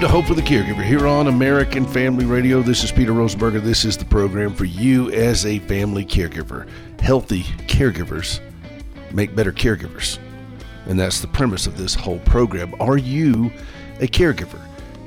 [0.00, 2.62] Welcome to Hope for the Caregiver here on American Family Radio.
[2.62, 3.60] This is Peter Rosenberger.
[3.60, 6.66] This is the program for you as a family caregiver.
[6.98, 8.40] Healthy caregivers
[9.12, 10.18] make better caregivers.
[10.86, 12.74] And that's the premise of this whole program.
[12.80, 13.52] Are you
[14.00, 14.58] a caregiver?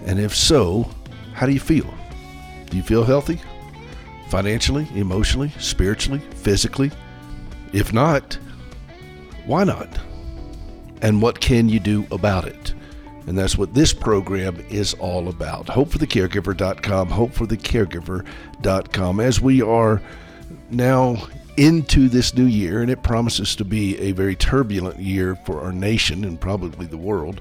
[0.05, 0.87] And if so,
[1.33, 1.91] how do you feel?
[2.69, 3.41] Do you feel healthy?
[4.29, 6.91] Financially, emotionally, spiritually, physically?
[7.71, 8.37] If not,
[9.47, 9.89] why not?
[11.01, 12.75] And what can you do about it?
[13.25, 15.67] And that's what this program is all about.
[15.67, 19.19] HopeForTheCaregiver.com, HopeForTheCaregiver.com.
[19.19, 20.01] As we are
[20.69, 25.61] now into this new year, and it promises to be a very turbulent year for
[25.61, 27.39] our nation and probably the world,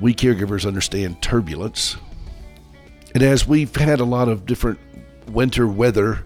[0.00, 1.96] we caregivers understand turbulence.
[3.14, 4.78] And as we've had a lot of different
[5.28, 6.24] winter weather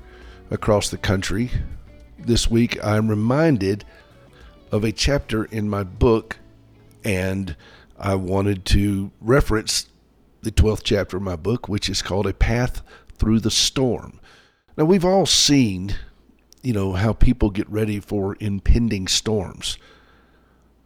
[0.51, 1.51] across the country,
[2.19, 3.85] this week I'm reminded
[4.71, 6.39] of a chapter in my book
[7.05, 7.57] and
[8.03, 9.87] I wanted to reference
[10.43, 12.83] the 12th chapter of my book, which is called A Path
[13.17, 14.19] Through the Storm.
[14.77, 15.95] Now, we've all seen,
[16.63, 19.79] you know, how people get ready for impending storms.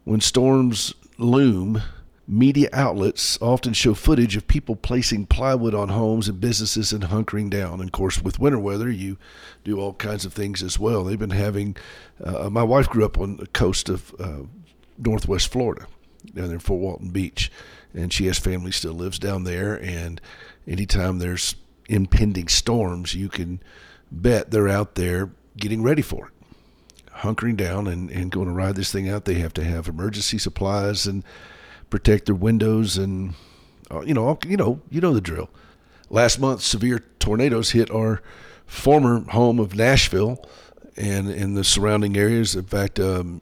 [0.03, 1.81] When storms loom,
[2.27, 7.49] media outlets often show footage of people placing plywood on homes and businesses and hunkering
[7.49, 7.79] down.
[7.79, 9.17] And of course, with winter weather, you
[9.63, 11.03] do all kinds of things as well.
[11.03, 11.77] They've been having,
[12.23, 14.43] uh, my wife grew up on the coast of uh,
[14.99, 15.87] Northwest Florida
[16.33, 17.51] down there in Fort Walton Beach,
[17.93, 19.75] and she has family still lives down there.
[19.75, 20.21] And
[20.67, 21.55] anytime there's
[21.87, 23.61] impending storms, you can
[24.11, 28.75] bet they're out there getting ready for it, hunkering down and, and going to ride
[28.75, 29.25] this thing out.
[29.25, 31.23] They have to have emergency supplies and
[31.89, 33.33] protect their windows and
[33.89, 35.49] uh, you know you know you know the drill.
[36.09, 38.21] Last month, severe tornadoes hit our
[38.65, 40.45] former home of Nashville
[40.95, 42.55] and in the surrounding areas.
[42.55, 43.41] In fact, um,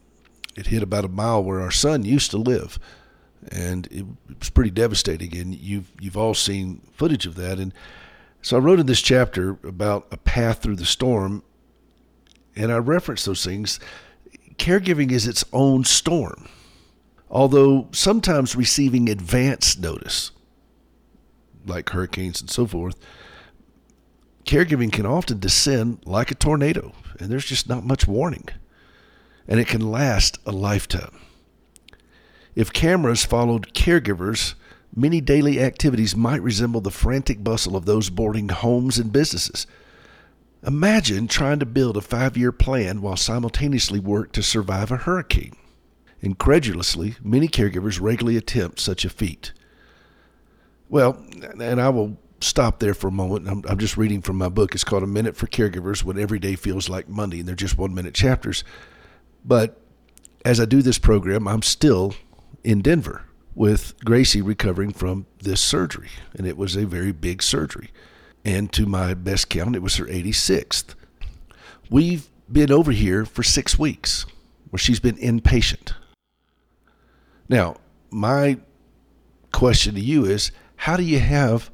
[0.56, 2.80] it hit about a mile where our son used to live,
[3.52, 4.06] and it,
[4.40, 5.35] was pretty devastating.
[5.38, 7.59] And you've you've all seen footage of that.
[7.59, 7.74] And
[8.41, 11.44] so I wrote in this chapter about a path through the storm,
[12.56, 13.80] and I reference those things.
[14.57, 16.47] Caregiving is its own storm,
[17.30, 20.31] although sometimes receiving advance notice,
[21.66, 22.97] like hurricanes and so forth.
[24.46, 28.47] Caregiving can often descend like a tornado, and there's just not much warning
[29.47, 31.19] and it can last a lifetime.
[32.56, 34.56] If cameras followed caregivers,
[34.95, 39.67] many daily activities might resemble the frantic bustle of those boarding homes and businesses.
[40.66, 45.56] Imagine trying to build a five year plan while simultaneously work to survive a hurricane.
[46.22, 49.51] Incredulously, many caregivers regularly attempt such a feat.
[50.89, 51.23] Well,
[51.59, 53.47] and I will stop there for a moment.
[53.47, 54.73] I'm, I'm, just reading from my book.
[54.73, 57.77] It's called A Minute for Caregivers When Every Day Feels Like Monday, and they're just
[57.77, 58.63] one minute chapters.
[59.45, 59.79] But
[60.44, 62.16] as I do this program, I'm still
[62.63, 63.23] in Denver
[63.53, 66.09] with Gracie recovering from this surgery.
[66.33, 67.91] And it was a very big surgery.
[68.44, 70.95] And to my best count, it was her 86th.
[71.89, 74.25] We've been over here for six weeks
[74.69, 75.94] where she's been inpatient.
[77.47, 77.77] Now,
[78.09, 78.57] my
[79.51, 81.69] question to you is how do you have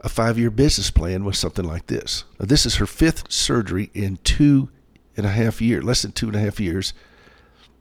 [0.00, 2.24] a five year business plan with something like this?
[2.38, 4.68] Now, this is her fifth surgery in two
[5.16, 6.92] and a half years, less than two and a half years,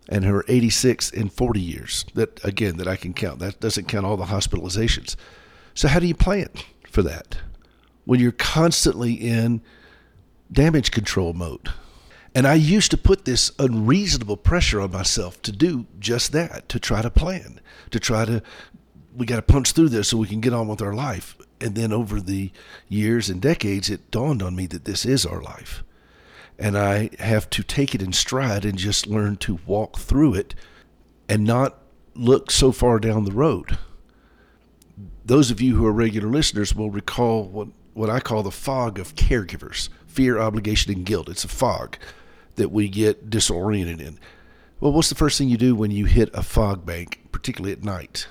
[0.09, 2.05] and her 86 in 40 years.
[2.13, 3.39] That again, that I can count.
[3.39, 5.15] That doesn't count all the hospitalizations.
[5.73, 6.49] So how do you plan
[6.89, 7.37] for that
[8.05, 9.61] when you're constantly in
[10.51, 11.69] damage control mode?
[12.35, 16.79] And I used to put this unreasonable pressure on myself to do just that, to
[16.79, 17.59] try to plan,
[17.91, 18.41] to try to,
[19.15, 21.37] we got to punch through this so we can get on with our life.
[21.61, 22.51] And then over the
[22.89, 25.83] years and decades, it dawned on me that this is our life
[26.57, 30.55] and I have to take it in stride and just learn to walk through it
[31.27, 31.79] and not
[32.15, 33.77] look so far down the road.
[35.25, 38.99] Those of you who are regular listeners will recall what, what I call the fog
[38.99, 41.27] of caregivers fear, obligation, and guilt.
[41.27, 41.97] It's a fog
[42.55, 44.19] that we get disoriented in.
[44.79, 47.83] Well, what's the first thing you do when you hit a fog bank, particularly at
[47.83, 48.27] night?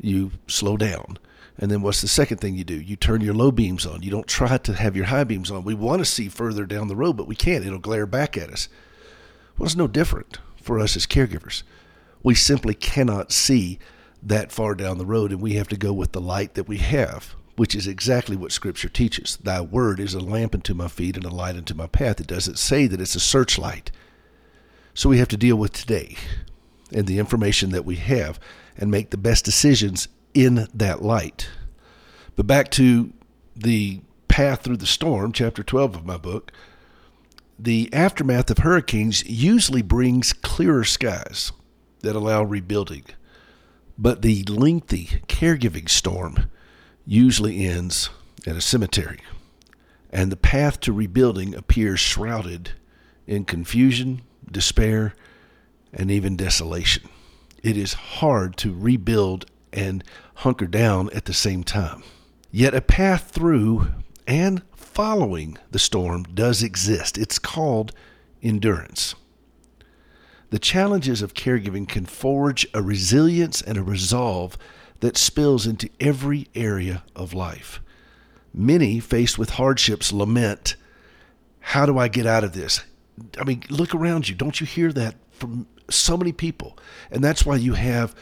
[0.00, 1.18] You slow down
[1.60, 2.80] and then what's the second thing you do?
[2.80, 4.02] You turn your low beams on.
[4.02, 5.62] You don't try to have your high beams on.
[5.62, 7.66] We want to see further down the road, but we can't.
[7.66, 8.70] It'll glare back at us.
[9.58, 11.62] Well, it's no different for us as caregivers.
[12.22, 13.78] We simply cannot see
[14.22, 16.78] that far down the road, and we have to go with the light that we
[16.78, 19.36] have, which is exactly what Scripture teaches.
[19.36, 22.20] Thy word is a lamp unto my feet and a light unto my path.
[22.20, 23.90] It doesn't say that it's a searchlight.
[24.94, 26.16] So we have to deal with today
[26.90, 28.40] and the information that we have
[28.78, 31.48] and make the best decisions in that light.
[32.36, 33.12] But back to
[33.56, 36.52] the path through the storm, chapter 12 of my book,
[37.58, 41.52] the aftermath of hurricanes usually brings clearer skies
[42.00, 43.04] that allow rebuilding.
[43.98, 46.50] But the lengthy caregiving storm
[47.04, 48.08] usually ends
[48.46, 49.20] at a cemetery,
[50.10, 52.70] and the path to rebuilding appears shrouded
[53.26, 55.14] in confusion, despair,
[55.92, 57.08] and even desolation.
[57.62, 60.04] It is hard to rebuild and
[60.36, 62.02] hunker down at the same time.
[62.50, 63.92] Yet a path through
[64.26, 67.16] and following the storm does exist.
[67.16, 67.92] It's called
[68.42, 69.14] endurance.
[70.50, 74.58] The challenges of caregiving can forge a resilience and a resolve
[74.98, 77.80] that spills into every area of life.
[78.52, 80.76] Many, faced with hardships, lament,
[81.60, 82.82] How do I get out of this?
[83.38, 84.34] I mean, look around you.
[84.34, 86.76] Don't you hear that from so many people?
[87.10, 88.14] And that's why you have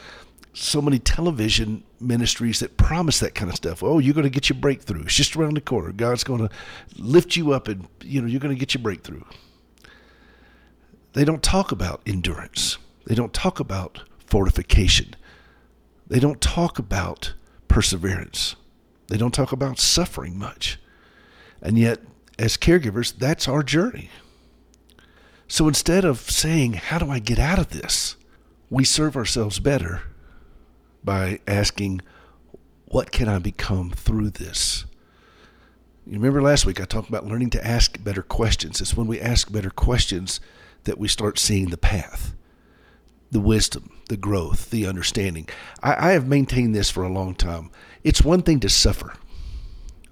[0.53, 3.83] so many television ministries that promise that kind of stuff.
[3.83, 5.03] Oh, you're going to get your breakthrough.
[5.03, 5.91] It's just around the corner.
[5.91, 6.49] God's going to
[6.97, 9.23] lift you up and, you know, you're going to get your breakthrough.
[11.13, 12.77] They don't talk about endurance.
[13.05, 15.15] They don't talk about fortification.
[16.07, 17.33] They don't talk about
[17.67, 18.55] perseverance.
[19.07, 20.79] They don't talk about suffering much.
[21.61, 21.99] And yet,
[22.37, 24.09] as caregivers, that's our journey.
[25.47, 28.15] So instead of saying, How do I get out of this?
[28.69, 30.03] we serve ourselves better
[31.03, 32.01] by asking,
[32.85, 34.85] What can I become through this?
[36.05, 38.81] You remember last week I talked about learning to ask better questions.
[38.81, 40.39] It's when we ask better questions
[40.85, 42.33] that we start seeing the path,
[43.29, 45.47] the wisdom, the growth, the understanding.
[45.83, 47.69] I, I have maintained this for a long time.
[48.03, 49.13] It's one thing to suffer,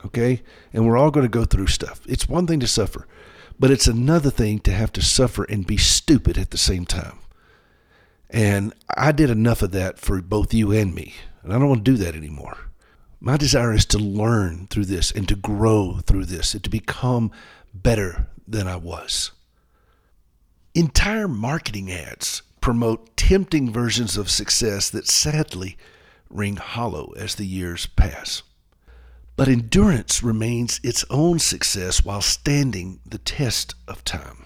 [0.05, 0.43] okay?
[0.71, 2.01] And we're all going to go through stuff.
[2.07, 3.07] It's one thing to suffer,
[3.59, 7.17] but it's another thing to have to suffer and be stupid at the same time.
[8.29, 11.13] And I did enough of that for both you and me.
[11.43, 12.57] And I don't want to do that anymore.
[13.19, 17.31] My desire is to learn through this and to grow through this and to become
[17.73, 19.31] better than I was.
[20.75, 25.77] Entire marketing ads promote tempting versions of success that sadly
[26.29, 28.43] ring hollow as the years pass.
[29.35, 34.45] But endurance remains its own success while standing the test of time.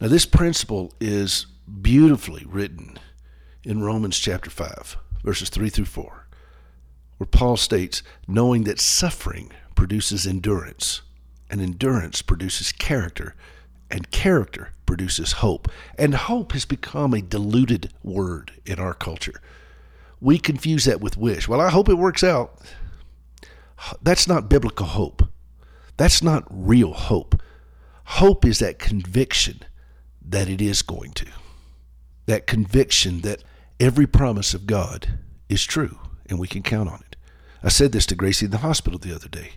[0.00, 1.46] Now, this principle is
[1.80, 2.98] beautifully written
[3.64, 6.26] in Romans chapter 5, verses 3 through 4,
[7.16, 11.02] where Paul states, knowing that suffering produces endurance,
[11.48, 13.34] and endurance produces character,
[13.90, 15.68] and character produces hope.
[15.96, 19.40] And hope has become a diluted word in our culture.
[20.20, 21.48] We confuse that with wish.
[21.48, 22.58] Well, I hope it works out.
[24.02, 25.22] That's not biblical hope.
[25.96, 27.40] That's not real hope.
[28.04, 29.60] Hope is that conviction
[30.24, 31.26] that it is going to
[32.26, 33.42] that conviction that
[33.80, 37.16] every promise of God is true and we can count on it.
[37.62, 39.52] I said this to Gracie in the hospital the other day,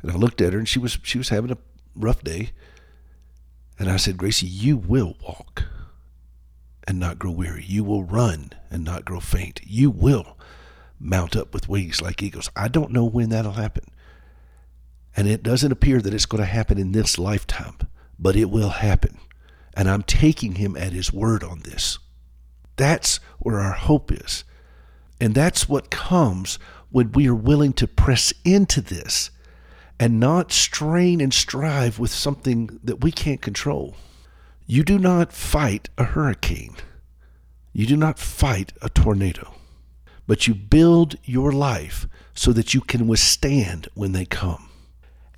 [0.00, 1.58] and I looked at her and she was she was having a
[1.94, 2.50] rough day,
[3.78, 5.64] and I said, Gracie, you will walk
[6.86, 7.64] and not grow weary.
[7.66, 9.60] You will run and not grow faint.
[9.64, 10.38] You will
[10.98, 12.50] mount up with wings like eagles.
[12.56, 13.84] I don't know when that'll happen.
[15.16, 17.76] And it doesn't appear that it's going to happen in this lifetime,
[18.18, 19.18] but it will happen.
[19.74, 21.98] And I'm taking him at his word on this.
[22.82, 24.42] That's where our hope is.
[25.20, 26.58] And that's what comes
[26.90, 29.30] when we are willing to press into this
[30.00, 33.94] and not strain and strive with something that we can't control.
[34.66, 36.74] You do not fight a hurricane.
[37.72, 39.54] You do not fight a tornado.
[40.26, 44.70] But you build your life so that you can withstand when they come.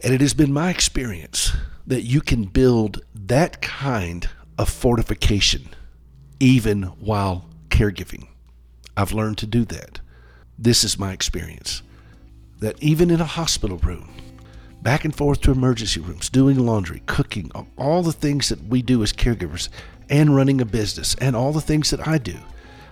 [0.03, 1.53] And it has been my experience
[1.87, 5.69] that you can build that kind of fortification
[6.41, 8.29] even while caregiving.
[8.97, 10.01] I've learned to do that.
[10.59, 11.83] This is my experience.
[12.61, 14.11] That even in a hospital room,
[14.83, 19.03] back and forth to emergency rooms, doing laundry, cooking, all the things that we do
[19.03, 19.69] as caregivers,
[20.11, 22.37] and running a business, and all the things that I do,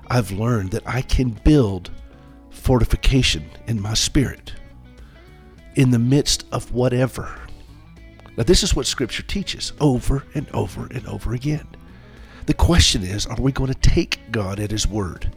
[0.09, 1.91] I've learned that I can build
[2.51, 4.55] fortification in my spirit
[5.75, 7.39] in the midst of whatever.
[8.37, 11.67] Now, this is what Scripture teaches over and over and over again.
[12.47, 15.35] The question is are we going to take God at His word?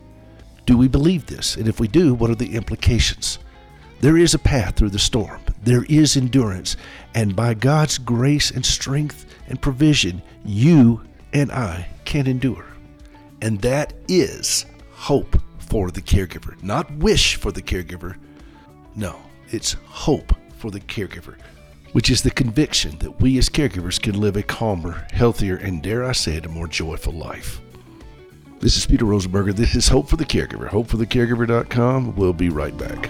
[0.66, 1.56] Do we believe this?
[1.56, 3.40] And if we do, what are the implications?
[4.02, 6.76] There is a path through the storm, there is endurance,
[7.14, 11.02] and by God's grace and strength and provision, you
[11.34, 12.66] and I can endure.
[13.42, 18.18] And that is hope for the caregiver, not wish for the caregiver.
[18.96, 19.18] No,
[19.50, 21.36] it's hope for the caregiver
[21.96, 26.04] which is the conviction that we as caregivers can live a calmer, healthier, and dare
[26.04, 27.62] I say it, a more joyful life.
[28.60, 29.56] This is Peter Rosenberger.
[29.56, 30.68] This is Hope for the Caregiver.
[30.68, 32.18] HopeForTheCaregiver.com.
[32.18, 33.10] We'll be right back.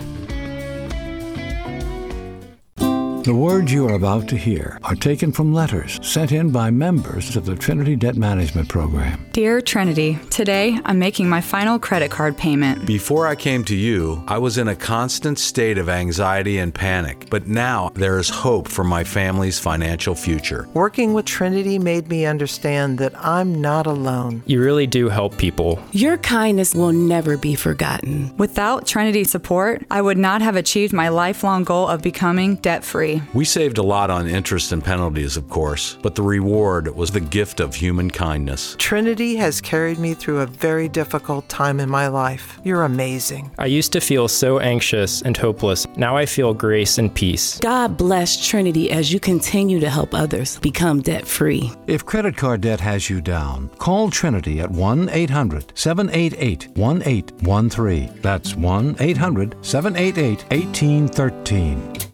[3.26, 7.36] The words you are about to hear are taken from letters sent in by members
[7.36, 9.26] of the Trinity Debt Management Program.
[9.32, 12.86] Dear Trinity, today I'm making my final credit card payment.
[12.86, 17.26] Before I came to you, I was in a constant state of anxiety and panic,
[17.32, 20.70] but now there is hope for my family's financial future.
[20.76, 24.44] Working with Trinity made me understand that I'm not alone.
[24.46, 25.84] You really do help people.
[25.94, 28.38] Your kindness will never be forgotten.
[28.38, 33.15] Without Trinity support, I would not have achieved my lifelong goal of becoming debt free.
[33.34, 37.20] We saved a lot on interest and penalties, of course, but the reward was the
[37.20, 38.76] gift of human kindness.
[38.78, 42.60] Trinity has carried me through a very difficult time in my life.
[42.64, 43.52] You're amazing.
[43.58, 45.86] I used to feel so anxious and hopeless.
[45.98, 47.60] Now I feel grace and peace.
[47.60, 51.72] God bless Trinity as you continue to help others become debt free.
[51.88, 58.20] If credit card debt has you down, call Trinity at 1 800 788 1813.
[58.22, 62.05] That's 1 800 788 1813.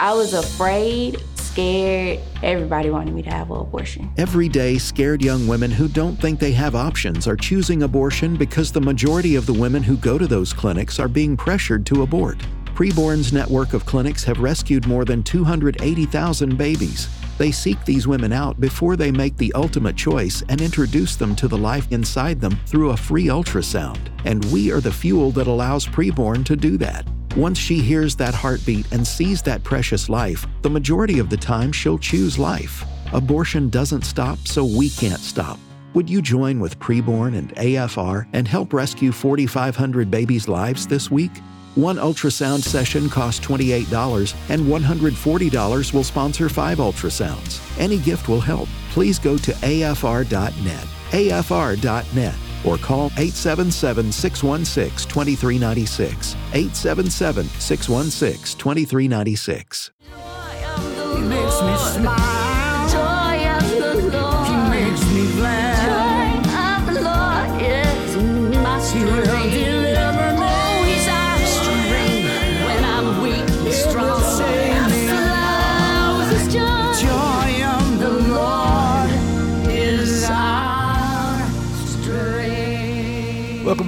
[0.00, 2.20] I was afraid, scared.
[2.44, 4.12] Everybody wanted me to have an abortion.
[4.16, 8.70] Every day, scared young women who don't think they have options are choosing abortion because
[8.70, 12.38] the majority of the women who go to those clinics are being pressured to abort.
[12.76, 17.08] Preborn's network of clinics have rescued more than 280,000 babies.
[17.38, 21.46] They seek these women out before they make the ultimate choice and introduce them to
[21.46, 24.00] the life inside them through a free ultrasound.
[24.24, 27.06] And we are the fuel that allows Preborn to do that.
[27.36, 31.70] Once she hears that heartbeat and sees that precious life, the majority of the time
[31.70, 32.84] she'll choose life.
[33.12, 35.58] Abortion doesn't stop, so we can't stop.
[35.94, 41.30] Would you join with Preborn and AFR and help rescue 4,500 babies' lives this week?
[41.74, 47.60] One ultrasound session costs $28, and $140 will sponsor five ultrasounds.
[47.78, 48.68] Any gift will help.
[48.90, 52.34] Please go to afr.net, afr.net,
[52.64, 56.34] or call 877 616 2396.
[56.52, 59.90] 877 616 2396.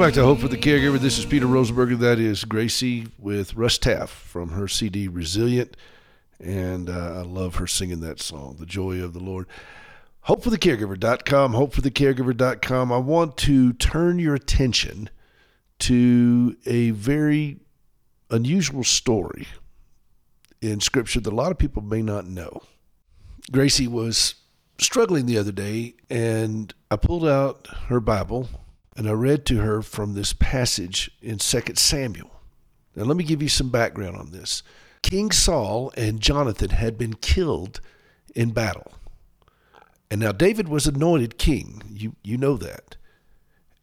[0.00, 0.99] Welcome back to Hope for the Caregiver.
[0.99, 1.99] This is Peter Rosenberger.
[1.99, 5.76] That is Gracie with Russ Taff from her CD Resilient.
[6.42, 9.47] And uh, I love her singing that song, The Joy of the Lord.
[10.26, 12.90] HopeForTheCaregiver.com, HopeForTheCaregiver.com.
[12.90, 15.11] I want to turn your attention
[15.80, 17.59] to a very
[18.30, 19.49] unusual story
[20.62, 22.62] in Scripture that a lot of people may not know.
[23.52, 24.37] Gracie was
[24.78, 28.49] struggling the other day, and I pulled out her Bible
[29.00, 32.42] and I read to her from this passage in 2 Samuel.
[32.95, 34.62] Now, let me give you some background on this.
[35.00, 37.80] King Saul and Jonathan had been killed
[38.35, 38.92] in battle.
[40.11, 41.83] And now David was anointed king.
[41.90, 42.97] You, you know that.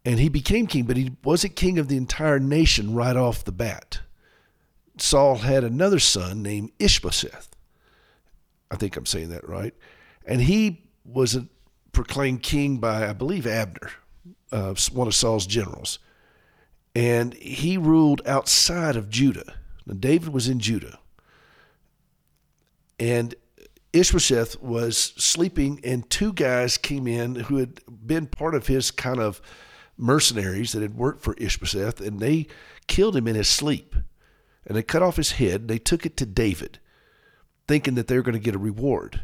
[0.06, 3.52] And he became king, but he wasn't king of the entire nation right off the
[3.52, 4.02] bat.
[5.00, 7.50] Saul had another son named Ishbosheth.
[8.70, 9.74] I think I'm saying that right.
[10.28, 11.48] And he was a,
[11.92, 13.90] proclaimed king by, I believe, Abner,
[14.52, 16.00] uh, one of Saul's generals.
[16.96, 19.56] And he ruled outside of Judah.
[19.86, 21.00] Now, David was in Judah.
[23.00, 23.36] And
[23.94, 29.20] Ishbosheth was sleeping, and two guys came in who had been part of his kind
[29.20, 29.42] of
[29.98, 32.48] mercenaries that had worked for Ishbosheth, and they
[32.88, 33.96] killed him in his sleep.
[34.66, 35.68] And they cut off his head.
[35.68, 36.80] They took it to David,
[37.68, 39.22] thinking that they were going to get a reward.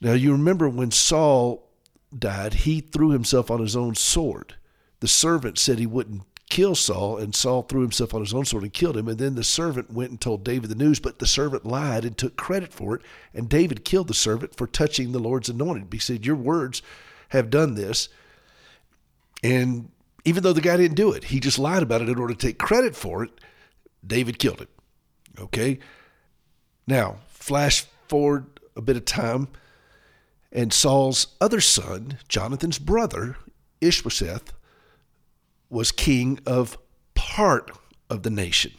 [0.00, 1.69] Now, you remember when Saul
[2.16, 4.54] died, he threw himself on his own sword.
[5.00, 8.64] The servant said he wouldn't kill Saul, and Saul threw himself on his own sword
[8.64, 9.08] and killed him.
[9.08, 12.18] And then the servant went and told David the news, but the servant lied and
[12.18, 13.02] took credit for it.
[13.32, 15.88] And David killed the servant for touching the Lord's anointed.
[15.92, 16.82] He said, Your words
[17.30, 18.08] have done this.
[19.42, 19.90] And
[20.24, 22.46] even though the guy didn't do it, he just lied about it in order to
[22.46, 23.30] take credit for it.
[24.06, 24.68] David killed him.
[25.38, 25.78] Okay?
[26.86, 29.48] Now, flash forward a bit of time,
[30.52, 33.36] and Saul's other son, Jonathan's brother,
[33.80, 34.52] Ishbosheth,
[35.68, 36.76] was king of
[37.14, 37.70] part
[38.08, 38.72] of the nation.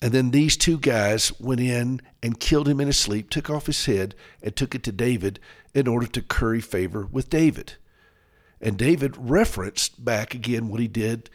[0.00, 3.66] And then these two guys went in and killed him in his sleep, took off
[3.66, 5.40] his head, and took it to David
[5.72, 7.74] in order to curry favor with David.
[8.60, 11.30] And David referenced back again what he did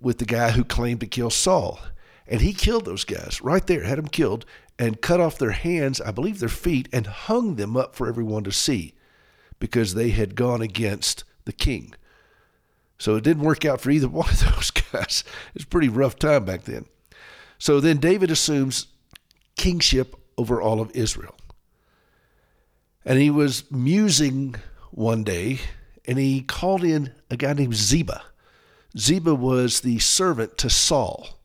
[0.00, 1.80] with the guy who claimed to kill Saul.
[2.26, 4.44] And he killed those guys right there, had them killed,
[4.78, 8.44] and cut off their hands, I believe their feet, and hung them up for everyone
[8.44, 8.94] to see
[9.58, 11.94] because they had gone against the king.
[12.98, 15.24] So it didn't work out for either one of those guys.
[15.48, 16.86] It was a pretty rough time back then.
[17.58, 18.86] So then David assumes
[19.56, 21.36] kingship over all of Israel.
[23.04, 24.56] And he was musing
[24.90, 25.60] one day
[26.04, 28.22] and he called in a guy named Ziba.
[28.98, 31.38] Ziba was the servant to Saul.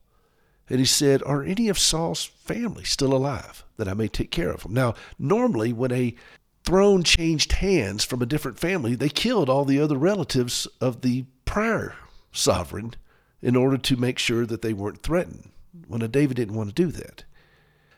[0.69, 4.51] And he said, Are any of Saul's family still alive that I may take care
[4.51, 4.74] of them?
[4.74, 6.15] Now, normally, when a
[6.63, 11.25] throne changed hands from a different family, they killed all the other relatives of the
[11.45, 11.95] prior
[12.31, 12.93] sovereign
[13.41, 15.50] in order to make sure that they weren't threatened.
[15.88, 17.24] Well, now David didn't want to do that.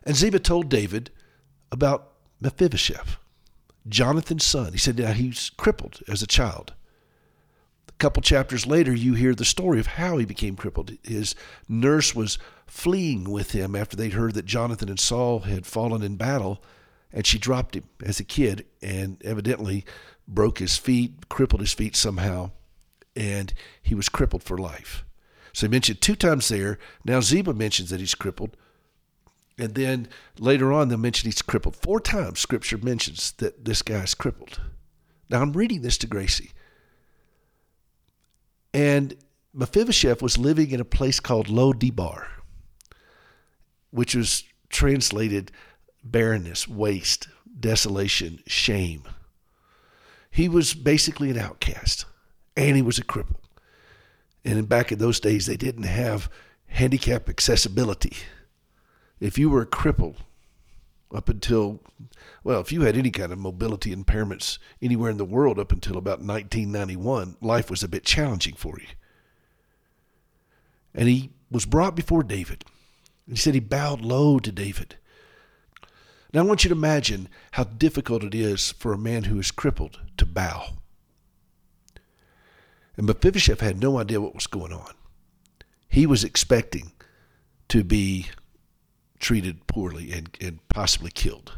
[0.04, 1.10] And Ziba told David
[1.72, 2.12] about
[2.42, 3.18] Mephibosheth,
[3.88, 4.74] Jonathan's son.
[4.74, 6.74] He said now he's crippled as a child.
[8.00, 10.94] Couple chapters later, you hear the story of how he became crippled.
[11.04, 11.36] His
[11.68, 16.16] nurse was fleeing with him after they'd heard that Jonathan and Saul had fallen in
[16.16, 16.64] battle,
[17.12, 19.84] and she dropped him as a kid and evidently
[20.30, 22.52] broke his feet, crippled his feet somehow,
[23.18, 25.04] and he was crippled for life.
[25.52, 26.80] So he mentioned two times there.
[27.04, 28.56] Now Ziba mentions that he's crippled.
[29.58, 30.08] And then
[30.40, 31.76] later on, they'll mention he's crippled.
[31.76, 34.62] Four times scripture mentions that this guy's crippled.
[35.30, 36.52] Now I'm reading this to Gracie.
[38.74, 39.16] And
[39.54, 42.28] Mephibosheth was living in a place called Lo Debar,
[43.92, 45.52] which was translated
[46.04, 47.28] barrenness, waste,
[47.60, 49.04] desolation, shame.
[50.32, 52.06] He was basically an outcast,
[52.56, 53.42] and he was a cripple.
[54.46, 56.30] And back in those days, they didn't have
[56.68, 58.16] handicap accessibility.
[59.20, 60.16] If you were a cripple
[61.14, 61.80] up until,
[62.44, 65.98] well, if you had any kind of mobility impairments anywhere in the world up until
[65.98, 68.88] about 1991, life was a bit challenging for you.
[70.94, 72.64] And he was brought before David.
[73.28, 74.96] He said he bowed low to David.
[76.34, 79.52] Now I want you to imagine how difficult it is for a man who is
[79.52, 80.74] crippled to bow.
[82.98, 84.94] And Mephibosheth had no idea what was going on.
[85.88, 86.92] He was expecting
[87.70, 88.28] to be
[89.20, 91.54] treated poorly and, and possibly killed.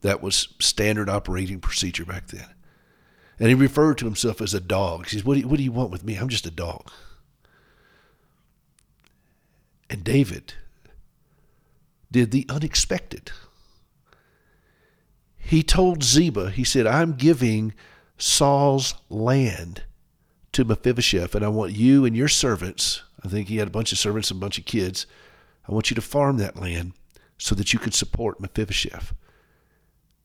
[0.00, 2.48] That was standard operating procedure back then.
[3.38, 5.06] And he referred to himself as a dog.
[5.06, 6.16] He says, What do you, what do you want with me?
[6.16, 6.90] I'm just a dog.
[9.88, 10.54] And David
[12.10, 13.30] did the unexpected.
[15.36, 17.74] He told Ziba, he said, I'm giving
[18.16, 19.82] Saul's land
[20.52, 23.92] to Mephibosheth, and I want you and your servants, I think he had a bunch
[23.92, 25.06] of servants and a bunch of kids,
[25.68, 26.92] I want you to farm that land
[27.38, 29.14] so that you can support Mephibosheth.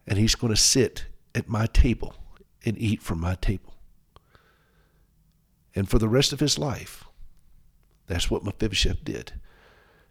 [0.06, 2.16] And he's going to sit at my table
[2.66, 3.76] and eat from my table.
[5.76, 7.04] And for the rest of his life,
[8.08, 9.34] that's what Mephibosheth did.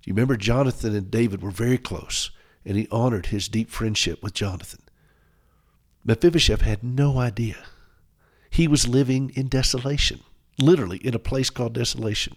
[0.05, 2.31] You remember Jonathan and David were very close,
[2.65, 4.83] and he honored his deep friendship with Jonathan.
[6.05, 7.65] Mephibosheth had no idea.
[8.49, 10.21] He was living in desolation,
[10.59, 12.37] literally in a place called desolation.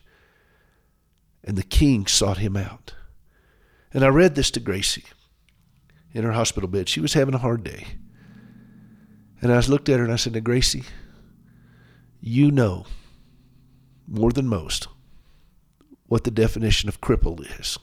[1.43, 2.93] And the king sought him out.
[3.93, 5.05] And I read this to Gracie
[6.13, 6.89] in her hospital bed.
[6.89, 7.87] She was having a hard day.
[9.41, 10.83] And I looked at her and I said, Now, Gracie,
[12.19, 12.85] you know
[14.07, 14.87] more than most
[16.07, 17.77] what the definition of crippled is.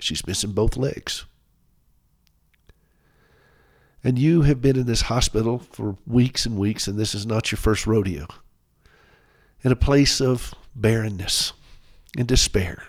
[0.00, 1.26] She's missing both legs.
[4.02, 7.52] And you have been in this hospital for weeks and weeks, and this is not
[7.52, 8.26] your first rodeo.
[9.62, 11.52] In a place of barrenness
[12.16, 12.84] and despair,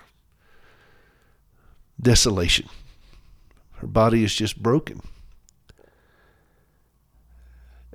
[1.99, 2.67] desolation.
[3.73, 5.01] Her body is just broken.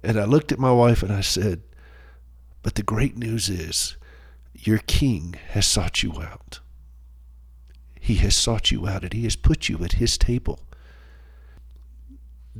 [0.03, 1.63] And I looked at my wife and I said,
[2.63, 3.97] But the great news is,
[4.55, 6.61] your king has sought you out.
[8.01, 10.61] He has sought you out and he has put you at his table.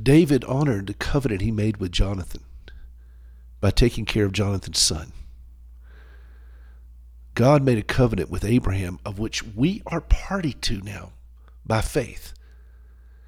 [0.01, 2.43] David honored the covenant he made with Jonathan
[3.59, 5.11] by taking care of Jonathan's son.
[7.37, 11.11] God made a covenant with Abraham of which we are party to now
[11.63, 12.33] by faith.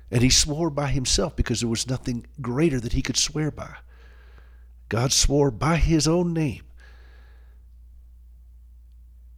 [0.10, 3.76] And he swore by himself because there was nothing greater that he could swear by.
[4.90, 6.64] God swore by his own name.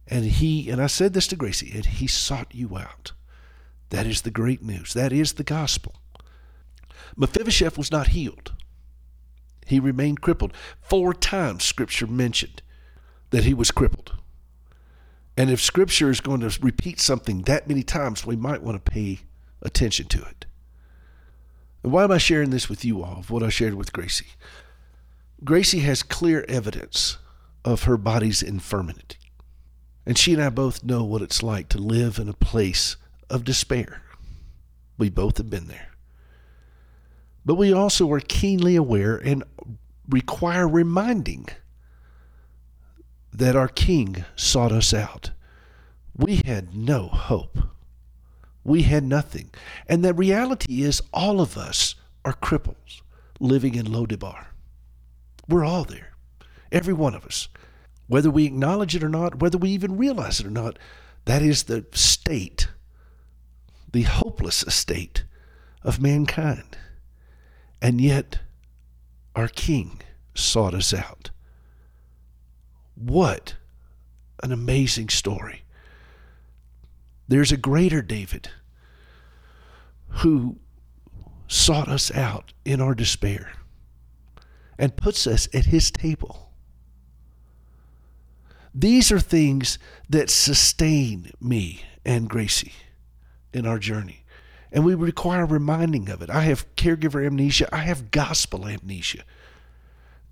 [0.08, 3.12] And he, and I said this to Gracie, and he sought you out.
[3.90, 4.94] That is the great news.
[4.94, 5.96] That is the gospel.
[7.14, 8.54] Mephibosheth was not healed.
[9.66, 10.54] He remained crippled.
[10.80, 12.62] Four times Scripture mentioned
[13.28, 14.14] that he was crippled.
[15.36, 18.90] And if Scripture is going to repeat something that many times, we might want to
[18.90, 19.20] pay
[19.62, 20.46] attention to it.
[21.82, 24.26] And why am I sharing this with you all, of what I shared with Gracie?
[25.42, 27.18] Gracie has clear evidence
[27.64, 29.16] of her body's infirmity.
[30.04, 32.96] And she and I both know what it's like to live in a place
[33.30, 34.02] of despair.
[34.98, 35.88] We both have been there.
[37.44, 39.42] But we also are keenly aware and
[40.08, 41.48] require reminding
[43.32, 45.30] that our King sought us out.
[46.16, 47.58] We had no hope.
[48.64, 49.50] We had nothing.
[49.88, 53.00] And the reality is, all of us are cripples
[53.40, 54.46] living in Lodebar.
[55.48, 56.12] We're all there,
[56.70, 57.48] every one of us.
[58.06, 60.78] Whether we acknowledge it or not, whether we even realize it or not,
[61.24, 62.68] that is the state,
[63.92, 65.24] the hopeless state
[65.82, 66.76] of mankind.
[67.80, 68.38] And yet,
[69.34, 70.00] our King
[70.34, 71.30] sought us out.
[72.94, 73.54] What
[74.42, 75.62] an amazing story.
[77.28, 78.50] There's a greater David
[80.08, 80.58] who
[81.48, 83.52] sought us out in our despair
[84.78, 86.50] and puts us at his table.
[88.74, 89.78] These are things
[90.08, 92.72] that sustain me and Gracie
[93.52, 94.24] in our journey.
[94.72, 96.30] And we require reminding of it.
[96.30, 99.24] I have caregiver amnesia, I have gospel amnesia.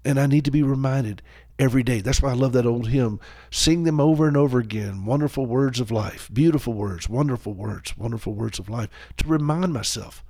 [0.05, 1.21] And I need to be reminded
[1.61, 2.01] every day.
[2.01, 3.21] That's why I love that old hymn.
[3.51, 5.05] Sing them over and over again.
[5.05, 10.25] Wonderful words of life, beautiful words, wonderful words, wonderful words of life, to remind myself.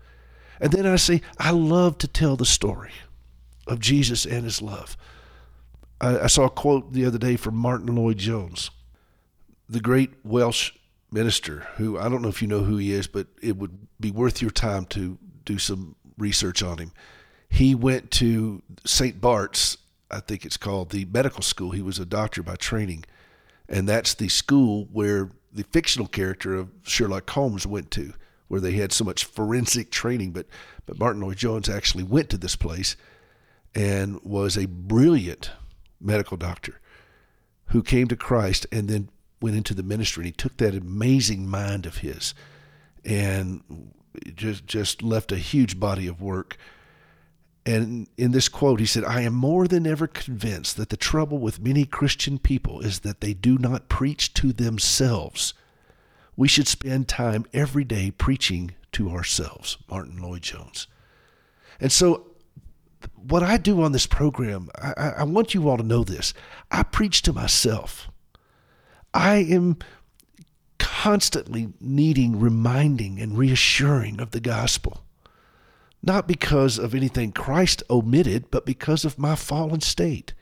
[0.61, 2.93] And then I say, I love to tell the story
[3.67, 4.97] of Jesus and his love.
[6.01, 8.71] I, I saw a quote the other day from Martyn Lloyd-Jones,
[9.69, 10.73] the great Welsh
[11.13, 14.11] minister, who I don't know if you know who he is, but it would be
[14.11, 16.93] worth your time to do some research on him.
[17.49, 19.21] He went to St.
[19.21, 19.77] Bart's,
[20.11, 21.71] I think it's called, the medical school.
[21.71, 23.05] He was a doctor by training.
[23.69, 28.15] And that's the school where the fictional character of Sherlock Holmes went to,
[28.49, 30.33] where they had so much forensic training.
[30.33, 30.47] But,
[30.87, 32.97] but Martyn Lloyd-Jones actually went to this place
[33.75, 35.53] and was a brilliant
[36.01, 36.81] medical doctor
[37.67, 40.23] who came to Christ and then went into the ministry.
[40.23, 42.35] And he took that amazing mind of his
[43.05, 43.93] and
[44.35, 46.57] just just left a huge body of work.
[47.71, 51.39] And in this quote, he said, I am more than ever convinced that the trouble
[51.39, 55.55] with many Christian people is that they do not preach to themselves.
[56.37, 59.79] We should spend time every day preaching to ourselves.
[59.89, 60.89] Martyn Lloyd-Jones.
[61.79, 62.27] And so
[63.15, 66.35] what I do on this program, I, I, want you all to know this.
[66.73, 68.09] I preach to myself.
[69.15, 69.79] I am
[70.79, 75.05] constantly needing reminding and reassuring of the gospel.
[76.03, 80.33] Not because of anything Christ omitted, but because of my fallen state.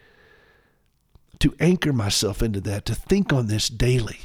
[1.40, 4.20] To anchor myself into that, to think on this daily,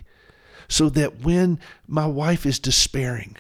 [0.68, 3.36] so that when my wife is despairing,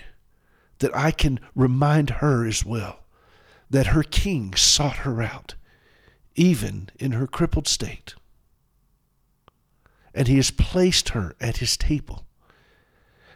[0.79, 2.99] that I can remind her as well
[3.69, 5.55] that her king sought her out,
[6.35, 8.13] even in her crippled state.
[10.13, 12.25] And he has placed her at his table.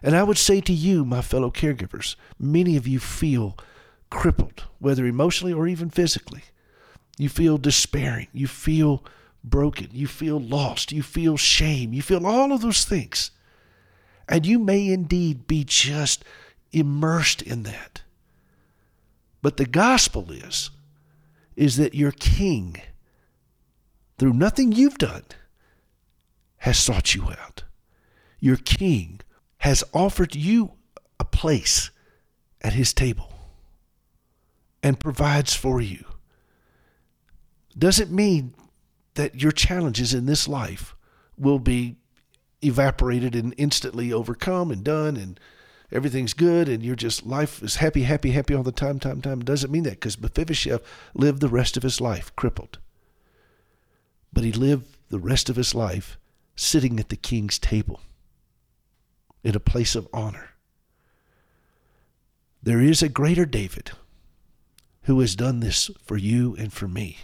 [0.03, 3.57] And I would say to you, my fellow caregivers, many of you feel
[4.09, 6.43] crippled, whether emotionally or even physically.
[7.17, 8.27] You feel despairing.
[8.33, 9.03] You feel
[9.43, 9.89] broken.
[9.91, 10.91] You feel lost.
[10.91, 11.93] You feel shame.
[11.93, 13.31] You feel all of those things.
[14.29, 16.23] And you may indeed be just
[16.71, 18.01] immersed in that.
[19.41, 20.69] But the gospel is
[21.55, 22.75] is that your king
[24.19, 25.23] through nothing you've done
[26.57, 27.63] has sought you out.
[28.39, 29.21] Your king
[29.59, 30.73] has offered you
[31.19, 31.89] a place
[32.61, 33.36] at his table
[34.87, 36.05] and provides for you.
[37.77, 38.53] Doesn't mean
[39.15, 40.95] that your challenges in this life
[41.37, 41.97] will be
[42.63, 45.41] evaporated and instantly overcome and done and
[45.91, 49.41] everything's good and you're just life is happy, happy, happy all the time, time, time.
[49.41, 50.81] Doesn't mean that because Mephibosheth
[51.13, 52.79] lived the rest of his life crippled.
[54.31, 56.17] But he lived the rest of his life
[56.55, 57.99] sitting at the king's table
[59.43, 60.51] in a place of honor.
[62.63, 63.91] There is a greater David
[65.07, 67.17] who has done this for you and for me.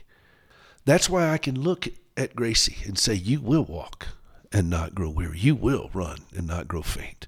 [0.86, 4.08] That's why I can look at Gracie and say, You will walk
[4.54, 5.38] and not grow weary.
[5.38, 7.28] You will run and not grow faint.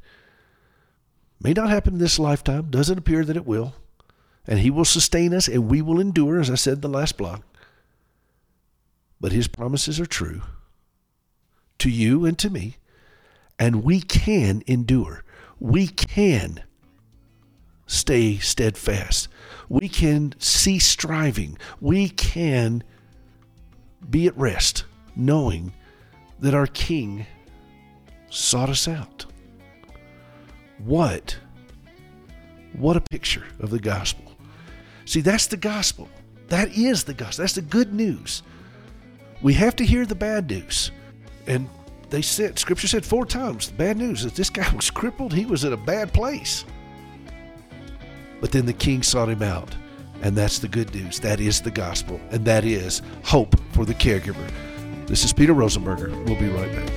[1.41, 3.75] May not happen in this lifetime, doesn't appear that it will.
[4.47, 7.17] And He will sustain us and we will endure, as I said in the last
[7.17, 7.43] block.
[9.19, 10.41] But His promises are true
[11.79, 12.77] to you and to me,
[13.59, 15.25] and we can endure.
[15.59, 16.63] We can
[17.87, 19.27] stay steadfast.
[19.69, 21.57] We can cease striving.
[21.81, 22.83] We can
[24.09, 25.73] be at rest, knowing
[26.39, 27.25] that our King
[28.29, 29.25] sought us out.
[30.79, 31.37] What?
[32.73, 34.25] What a picture of the gospel.
[35.05, 36.09] See, that's the gospel.
[36.49, 37.43] That is the gospel.
[37.43, 38.43] That's the good news.
[39.41, 40.91] We have to hear the bad news.
[41.47, 41.69] And
[42.09, 45.45] they said, Scripture said four times, the bad news that this guy was crippled, he
[45.45, 46.65] was in a bad place.
[48.45, 49.75] But then the king sought him out.
[50.21, 51.19] And that's the good news.
[51.19, 52.21] That is the gospel.
[52.29, 54.47] And that is hope for the caregiver.
[55.07, 56.11] This is Peter Rosenberger.
[56.27, 56.91] We'll be right back.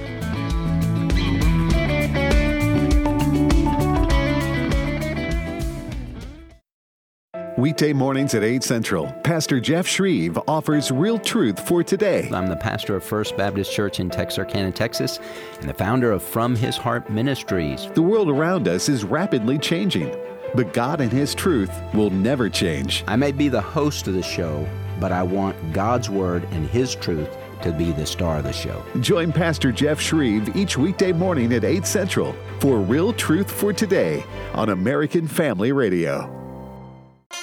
[7.56, 12.28] Weekday mornings at 8 Central, Pastor Jeff Shreve offers real truth for today.
[12.30, 15.18] I'm the pastor of First Baptist Church in Texarkana, Texas,
[15.60, 17.88] and the founder of From His Heart Ministries.
[17.94, 20.14] The world around us is rapidly changing,
[20.54, 23.04] but God and His truth will never change.
[23.06, 24.66] I may be the host of the show,
[25.00, 28.82] but I want God's Word and His truth to be the star of the show.
[29.00, 34.24] Join Pastor Jeff Shreve each weekday morning at 8 Central for Real Truth for Today
[34.54, 36.34] on American Family Radio.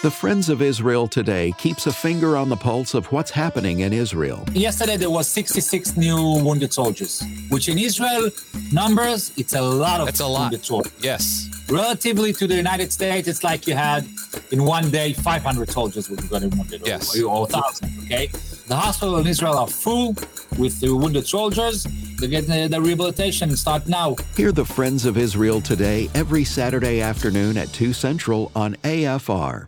[0.01, 3.93] The Friends of Israel today keeps a finger on the pulse of what's happening in
[3.93, 4.43] Israel.
[4.51, 8.29] Yesterday there was 66 new wounded soldiers, which in Israel
[8.71, 10.41] numbers it's a lot of That's a lot.
[10.51, 10.93] wounded soldiers.
[11.01, 11.49] Yes.
[11.69, 14.07] Relatively to the United States, it's like you had
[14.51, 17.17] in one day 500 soldiers who got wounded, or- Yes.
[17.19, 17.89] or, or 1,000.
[18.05, 18.27] Okay,
[18.67, 20.15] the hospital in Israel are full
[20.59, 21.83] with the wounded soldiers.
[22.19, 24.15] They get the, the rehabilitation start now.
[24.37, 29.67] Hear the Friends of Israel today every Saturday afternoon at 2 Central on AFR.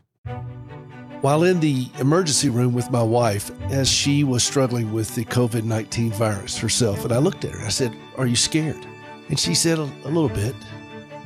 [1.21, 5.63] While in the emergency room with my wife, as she was struggling with the COVID
[5.63, 8.85] 19 virus herself, and I looked at her, I said, Are you scared?
[9.29, 10.55] And she said, A, a little bit,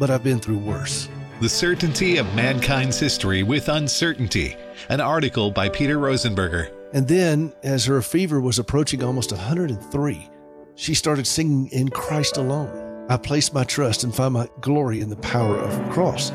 [0.02, 1.08] but I've been through worse.
[1.42, 4.58] The Certainty of Mankind's History with Uncertainty,
[4.90, 6.74] an article by Peter Rosenberger.
[6.92, 10.30] And then, as her fever was approaching almost 103,
[10.74, 13.06] she started singing In Christ Alone.
[13.10, 16.32] I place my trust and find my glory in the power of the cross.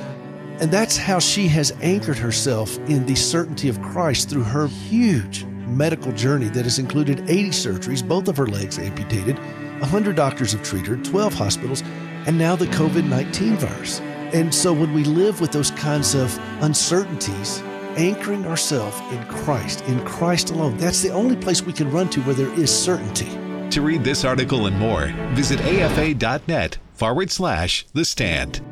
[0.61, 5.43] And that's how she has anchored herself in the certainty of Christ through her huge
[5.45, 9.41] medical journey that has included 80 surgeries, both of her legs amputated,
[9.81, 11.83] 100 doctors have treated her, 12 hospitals,
[12.27, 14.01] and now the COVID 19 virus.
[14.35, 17.63] And so when we live with those kinds of uncertainties,
[17.97, 22.21] anchoring ourselves in Christ, in Christ alone, that's the only place we can run to
[22.23, 23.31] where there is certainty.
[23.71, 28.66] To read this article and more, visit afa.net forward slash the stand.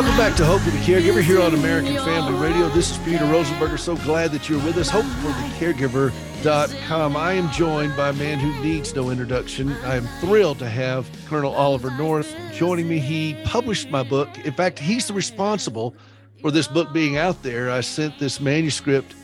[0.00, 2.70] Welcome back to Hope for the Caregiver here on American Family Radio.
[2.70, 3.78] This is Peter Rosenberger.
[3.78, 4.88] So glad that you're with us.
[4.88, 7.16] HopeForTheCaregiver.com.
[7.18, 9.72] I am joined by a man who needs no introduction.
[9.84, 12.98] I am thrilled to have Colonel Oliver North joining me.
[12.98, 14.38] He published my book.
[14.38, 15.94] In fact, he's the responsible
[16.40, 17.70] for this book being out there.
[17.70, 19.14] I sent this manuscript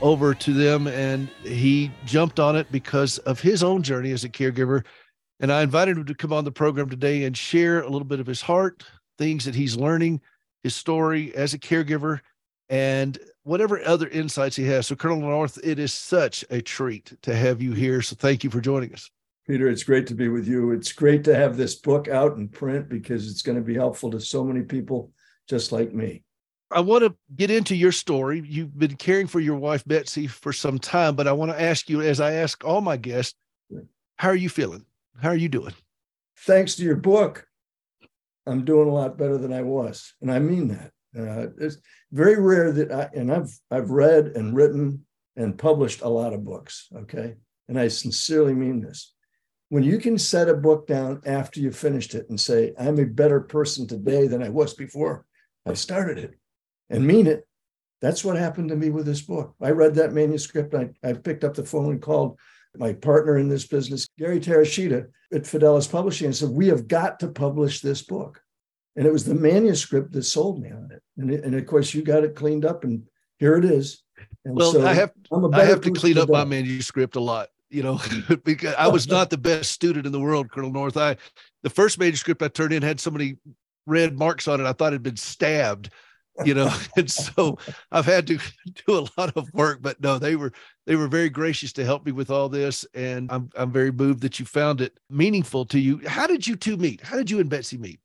[0.00, 4.30] over to them and he jumped on it because of his own journey as a
[4.30, 4.82] caregiver.
[5.40, 8.18] And I invited him to come on the program today and share a little bit
[8.18, 8.82] of his heart,
[9.22, 10.20] things that he's learning,
[10.64, 12.20] his story as a caregiver,
[12.68, 14.88] and whatever other insights he has.
[14.88, 18.02] So, Colonel North, it is such a treat to have you here.
[18.02, 19.08] So, thank you for joining us.
[19.46, 20.72] Peter, it's great to be with you.
[20.72, 24.10] It's great to have this book out in print because it's going to be helpful
[24.10, 25.12] to so many people
[25.48, 26.24] just like me.
[26.70, 28.42] I want to get into your story.
[28.44, 31.88] You've been caring for your wife, Betsy, for some time, but I want to ask
[31.88, 33.34] you, as I ask all my guests,
[34.16, 34.84] how are you feeling?
[35.20, 35.74] How are you doing?
[36.38, 37.46] Thanks to your book,
[38.46, 40.90] I'm doing a lot better than I was, and I mean that.
[41.16, 41.76] Uh, it's
[42.10, 45.04] very rare that I and I've I've read and written
[45.36, 46.88] and published a lot of books.
[46.94, 47.34] Okay,
[47.68, 49.14] and I sincerely mean this.
[49.68, 53.04] When you can set a book down after you finished it and say, "I'm a
[53.04, 55.26] better person today than I was before
[55.66, 56.34] I started it,"
[56.90, 57.46] and mean it,
[58.00, 59.54] that's what happened to me with this book.
[59.60, 60.74] I read that manuscript.
[60.74, 62.38] I, I picked up the phone and called
[62.76, 67.20] my partner in this business, Gary Terashita at Fidelis Publishing, and said, We have got
[67.20, 68.40] to publish this book.
[68.96, 71.02] And it was the manuscript that sold me on it.
[71.16, 73.04] And, it- and of course, you got it cleaned up, and
[73.38, 74.02] here it is.
[74.44, 75.12] And Well, so I have
[75.52, 78.00] I have to clean up my manuscript a lot, you know,
[78.44, 80.96] because I was not the best student in the world, Colonel North.
[80.96, 81.16] I
[81.62, 83.36] the first manuscript I turned in had so many
[83.86, 84.66] red marks on it.
[84.66, 85.90] I thought it'd been stabbed,
[86.44, 87.58] you know, and so
[87.90, 88.38] I've had to
[88.86, 89.80] do a lot of work.
[89.82, 90.52] But no, they were
[90.86, 94.22] they were very gracious to help me with all this, and I'm I'm very moved
[94.22, 96.00] that you found it meaningful to you.
[96.06, 97.00] How did you two meet?
[97.00, 98.00] How did you and Betsy meet?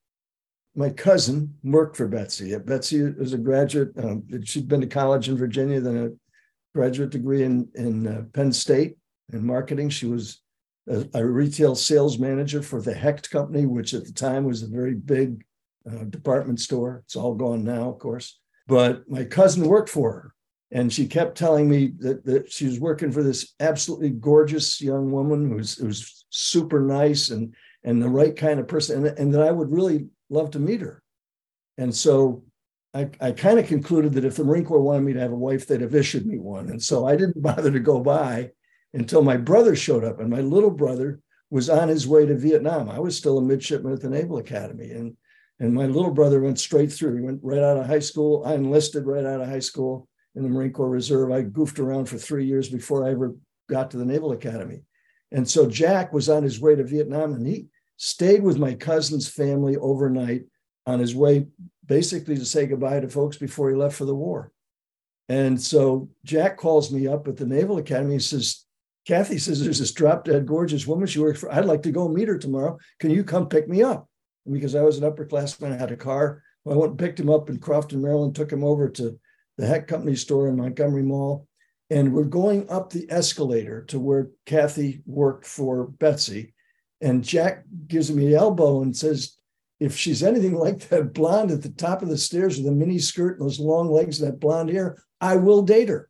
[0.78, 2.56] my cousin worked for Betsy.
[2.60, 3.92] Betsy was a graduate.
[3.98, 8.54] Um, she'd been to college in Virginia, then a graduate degree in in uh, Penn
[8.54, 8.96] State
[9.34, 9.90] in marketing.
[9.90, 10.40] She was
[10.88, 14.68] a, a retail sales manager for the Hecht Company, which at the time was a
[14.68, 15.44] very big
[15.90, 17.04] uh, department store.
[17.06, 18.40] It's all gone now, of course.
[18.68, 20.34] But my cousin worked for her,
[20.72, 25.12] and she kept telling me that, that she was working for this absolutely gorgeous young
[25.12, 29.42] woman who's who's super nice and and the right kind of person, and, and that
[29.42, 31.02] I would really love to meet her.
[31.78, 32.44] And so
[32.94, 35.36] I, I kind of concluded that if the Marine Corps wanted me to have a
[35.36, 36.70] wife, they'd have issued me one.
[36.70, 38.52] And so I didn't bother to go by
[38.94, 40.20] until my brother showed up.
[40.20, 41.20] And my little brother
[41.50, 42.90] was on his way to Vietnam.
[42.90, 44.92] I was still a midshipman at the Naval Academy.
[44.92, 45.16] And
[45.60, 47.16] And my little brother went straight through.
[47.16, 48.44] He went right out of high school.
[48.46, 51.32] I enlisted right out of high school in the Marine Corps Reserve.
[51.32, 53.36] I goofed around for three years before I ever
[53.70, 54.84] got to the Naval Academy.
[55.32, 57.68] And so Jack was on his way to Vietnam and he
[57.98, 60.46] stayed with my cousin's family overnight
[60.86, 61.48] on his way
[61.86, 64.52] basically to say goodbye to folks before he left for the war.
[65.30, 68.14] And so Jack calls me up at the Naval Academy.
[68.14, 68.66] He says,
[69.06, 71.52] Kathy says there's this drop dead gorgeous woman she works for.
[71.52, 72.78] I'd like to go meet her tomorrow.
[73.00, 74.08] Can you come pick me up?
[74.52, 76.44] Because I was an upperclassman, I had a car.
[76.66, 79.18] I went and picked him up in Crofton, Maryland, took him over to
[79.58, 81.48] the Hecht Company store in Montgomery Mall.
[81.90, 86.54] And we're going up the escalator to where Kathy worked for Betsy.
[87.00, 89.38] And Jack gives me the elbow and says,
[89.80, 93.00] if she's anything like that blonde at the top of the stairs with a mini
[93.00, 96.10] skirt and those long legs and that blonde hair, I will date her.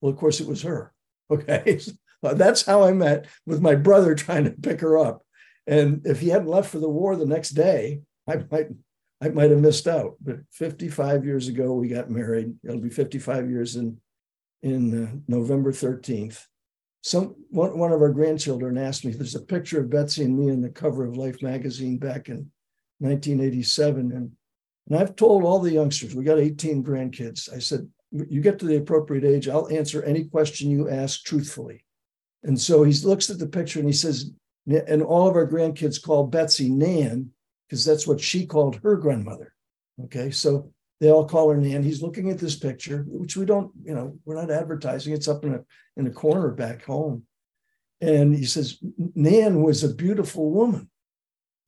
[0.00, 0.92] Well, of course, it was her.
[1.30, 1.80] Okay.
[2.22, 5.24] That's how I met with my brother trying to pick her up.
[5.66, 8.68] And if he hadn't left for the war the next day, I might
[9.20, 10.16] I might have missed out.
[10.20, 12.54] But 55 years ago, we got married.
[12.64, 13.98] It'll be 55 years in
[14.62, 16.46] in uh, November 13th.
[17.02, 20.52] Some one, one of our grandchildren asked me there's a picture of Betsy and me
[20.52, 22.50] on the cover of Life magazine back in
[23.00, 24.12] 1987.
[24.12, 24.30] And,
[24.88, 27.52] and I've told all the youngsters, we got 18 grandkids.
[27.52, 31.84] I said, you get to the appropriate age, I'll answer any question you ask truthfully.
[32.44, 34.30] And so he looks at the picture and he says,
[34.66, 37.30] and all of our grandkids call Betsy Nan
[37.68, 39.54] because that's what she called her grandmother.
[40.04, 41.82] Okay, so they all call her Nan.
[41.82, 45.12] He's looking at this picture, which we don't, you know, we're not advertising.
[45.12, 45.60] It's up in a
[45.96, 47.24] in a corner back home,
[48.00, 48.78] and he says
[49.14, 50.88] Nan was a beautiful woman.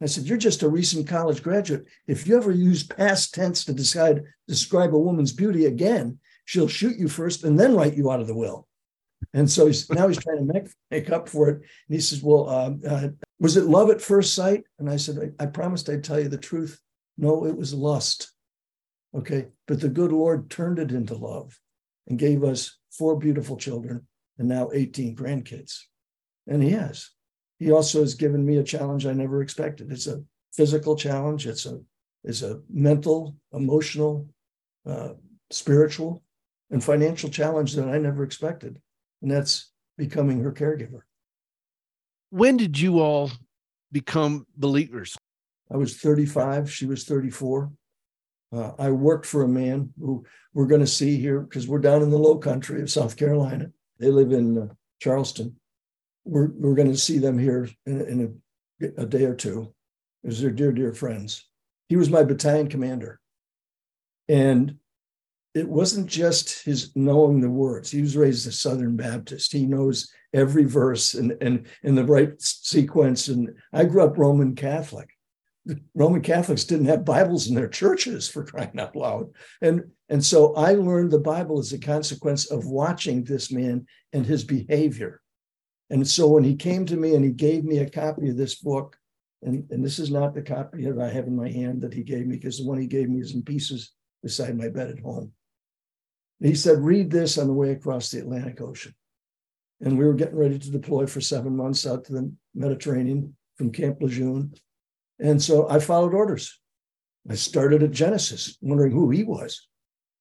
[0.02, 1.86] I said, You're just a recent college graduate.
[2.06, 6.98] If you ever use past tense to decide describe a woman's beauty again, she'll shoot
[6.98, 8.66] you first and then write you out of the will.
[9.32, 11.54] And so he's now he's trying to make, make up for it.
[11.56, 13.08] And he says, Well, um, uh,
[13.40, 14.64] was it love at first sight?
[14.78, 16.80] And I said, I, I promised I'd tell you the truth.
[17.16, 18.32] No, it was lust.
[19.16, 19.46] Okay.
[19.66, 21.58] But the good Lord turned it into love
[22.08, 24.06] and gave us four beautiful children
[24.38, 25.78] and now 18 grandkids.
[26.46, 27.10] And he has
[27.58, 29.92] he also has given me a challenge I never expected.
[29.92, 31.46] It's a physical challenge.
[31.46, 31.80] It's a
[32.24, 34.28] it's a mental, emotional,
[34.86, 35.10] uh,
[35.50, 36.22] spiritual,
[36.70, 38.80] and financial challenge that I never expected,
[39.24, 41.00] and that's becoming her caregiver.
[42.30, 43.32] When did you all
[43.90, 45.16] become believers?
[45.72, 46.70] I was 35.
[46.70, 47.72] She was 34.
[48.52, 52.02] Uh, I worked for a man who we're going to see here because we're down
[52.02, 53.70] in the low country of South Carolina.
[53.98, 54.68] They live in uh,
[55.00, 55.56] Charleston
[56.24, 58.42] we're, we're going to see them here in, in
[58.82, 59.72] a, a, day or two
[60.26, 61.48] as they're dear, dear friends.
[61.88, 63.20] He was my battalion commander.
[64.28, 64.76] And
[65.54, 67.90] it wasn't just his knowing the words.
[67.90, 69.52] He was raised a Southern Baptist.
[69.52, 73.28] He knows every verse and, and in the right sequence.
[73.28, 75.10] And I grew up Roman Catholic.
[75.94, 79.30] Roman Catholics didn't have Bibles in their churches for crying out loud.
[79.62, 84.26] And, and so I learned the Bible as a consequence of watching this man and
[84.26, 85.22] his behavior.
[85.88, 88.56] And so when he came to me and he gave me a copy of this
[88.56, 88.96] book,
[89.42, 92.02] and, and this is not the copy that I have in my hand that he
[92.02, 95.00] gave me, because the one he gave me is in pieces beside my bed at
[95.00, 95.32] home.
[96.44, 98.94] He said, Read this on the way across the Atlantic Ocean.
[99.80, 103.72] And we were getting ready to deploy for seven months out to the Mediterranean from
[103.72, 104.52] Camp Lejeune.
[105.18, 106.58] And so I followed orders.
[107.28, 109.68] I started at Genesis, wondering who he was.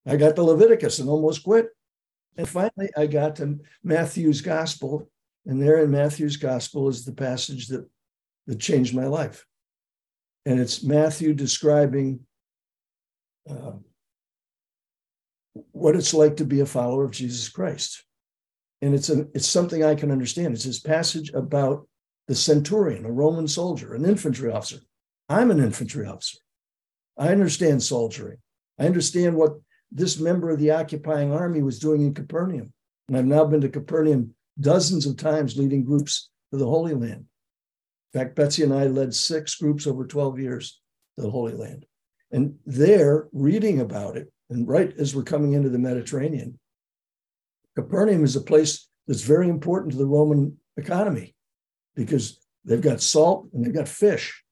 [0.05, 1.67] I got to Leviticus and almost quit.
[2.38, 5.09] And finally, I got to Matthew's gospel
[5.45, 7.88] and there in Matthew's gospel is the passage that,
[8.47, 9.45] that changed my life.
[10.45, 12.21] And it's Matthew describing
[13.49, 13.73] uh,
[15.71, 18.03] what it's like to be a follower of Jesus Christ.
[18.81, 20.53] And it's, a, it's something I can understand.
[20.53, 21.87] It's this passage about
[22.27, 24.79] the centurion, a Roman soldier, an infantry officer.
[25.29, 26.39] I'm an infantry officer.
[27.17, 28.37] I understand soldiering.
[28.79, 29.53] I understand what
[29.91, 32.73] this member of the occupying army was doing in Capernaum.
[33.07, 37.25] And I've now been to Capernaum dozens of times leading groups to the Holy Land.
[38.13, 40.80] In fact, Betsy and I led six groups over 12 years
[41.15, 41.86] to the Holy Land.
[42.32, 46.60] And there, reading about it, and right as we're coming into the Mediterranean,
[47.76, 51.36] Capernaum is a place that's very important to the Roman economy
[51.95, 54.43] because they've got salt and they've got fish.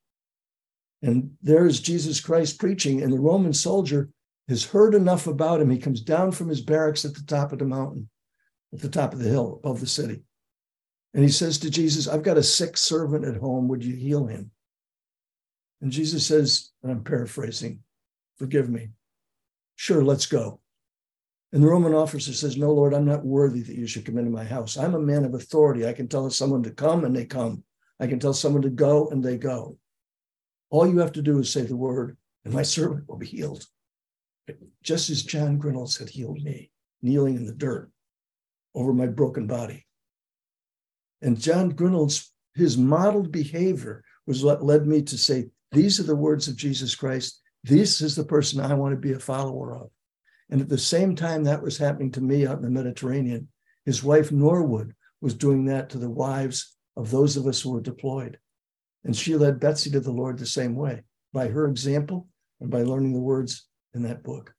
[1.02, 4.10] And there is Jesus Christ preaching, and the Roman soldier
[4.48, 5.70] has heard enough about him.
[5.70, 8.10] He comes down from his barracks at the top of the mountain
[8.74, 10.22] at the top of the hill above the city.
[11.14, 13.68] And he says to Jesus, I've got a sick servant at home.
[13.68, 14.52] Would you heal him?
[15.82, 17.80] And Jesus says, and I'm paraphrasing,
[18.38, 18.90] forgive me.
[19.82, 20.60] Sure, let's go.
[21.52, 24.30] And the Roman officer says, No, Lord, I'm not worthy that you should come into
[24.30, 24.78] my house.
[24.78, 25.88] I'm a man of authority.
[25.88, 27.64] I can tell someone to come and they come.
[28.00, 29.80] I can tell someone to go and they go.
[30.70, 32.16] All you have to do is say the word,
[32.46, 33.66] and my servant will be healed.
[34.84, 36.70] Just as John Grinalds had healed me,
[37.02, 37.90] kneeling in the dirt
[38.76, 39.88] over my broken body.
[41.24, 46.16] And John Grinalds, his modeled behavior was what led me to say, These are the
[46.16, 47.41] words of Jesus Christ.
[47.64, 49.90] This is the person I want to be a follower of.
[50.50, 53.48] And at the same time that was happening to me out in the Mediterranean,
[53.86, 57.82] his wife Norwood was doing that to the wives of those of us who were
[57.82, 58.38] deployed.
[59.04, 61.04] And she led Betsy to the Lord the same way
[61.34, 62.28] by her example
[62.60, 64.54] and by learning the words in that book.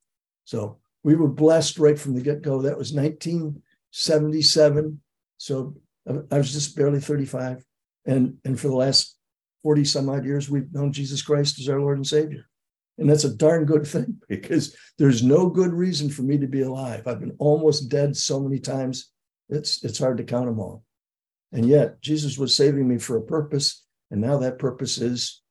[0.45, 2.63] So we were blessed right from the get go.
[2.63, 5.01] That was 1977.
[5.39, 5.75] So
[6.09, 7.65] I was just barely 35.
[8.07, 9.17] And, and for the last
[9.63, 12.47] 40 some odd years, we've known Jesus Christ as our Lord and Savior.
[12.99, 16.63] And that's a darn good thing because there's no good reason for me to be
[16.63, 17.07] alive.
[17.07, 19.11] I've been almost dead so many times,
[19.49, 20.85] it's, it's hard to count them all.
[21.53, 23.85] And yet, Jesus was saving me for a purpose.
[24.11, 25.43] And now that purpose is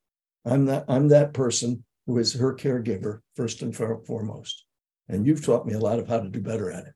[0.45, 4.65] I'm that, I'm that person who is her caregiver, first and foremost.
[5.07, 6.93] And you've taught me a lot of how to do better at it.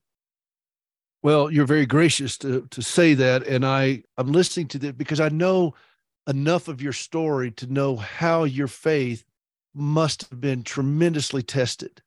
[1.22, 5.20] Well, you're very gracious to to say that, and I I'm listening to that because
[5.20, 5.74] I know
[6.28, 9.24] enough of your story to know how your faith
[9.76, 12.01] must have been tremendously tested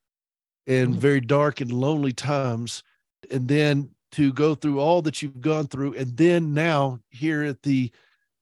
[0.67, 1.01] in Mm-hmm.
[1.01, 2.83] very dark and lonely times,
[3.31, 7.63] and then to go through all that you've gone through, and then now here at
[7.63, 7.91] the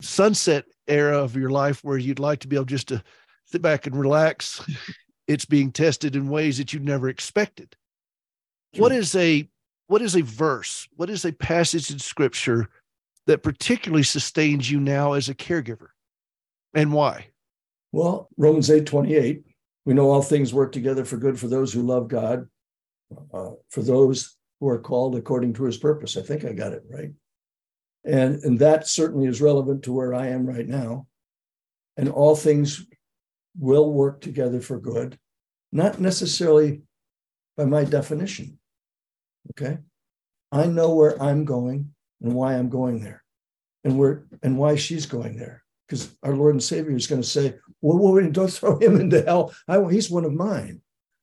[0.00, 3.02] sunset era of your life where you'd like to be able just to
[3.44, 4.60] sit back and relax,
[5.26, 7.76] it's being tested in ways that you never expected.
[8.76, 9.48] What is a
[9.88, 10.88] what is a verse?
[10.96, 12.68] What is a passage in scripture
[13.26, 15.88] that particularly sustains you now as a caregiver?
[16.74, 17.28] And why?
[17.96, 19.42] Well, Romans 8 28,
[19.86, 22.46] we know all things work together for good for those who love God,
[23.32, 26.14] uh, for those who are called according to his purpose.
[26.18, 27.12] I think I got it right.
[28.04, 31.06] And, and that certainly is relevant to where I am right now.
[31.96, 32.84] And all things
[33.58, 35.18] will work together for good,
[35.72, 36.82] not necessarily
[37.56, 38.58] by my definition.
[39.52, 39.78] Okay.
[40.52, 43.24] I know where I'm going and why I'm going there
[43.84, 45.62] and where and why she's going there.
[45.86, 49.22] Because our Lord and Savior is going to say, well, well, don't throw him into
[49.22, 49.54] hell.
[49.68, 50.80] I, he's one of mine.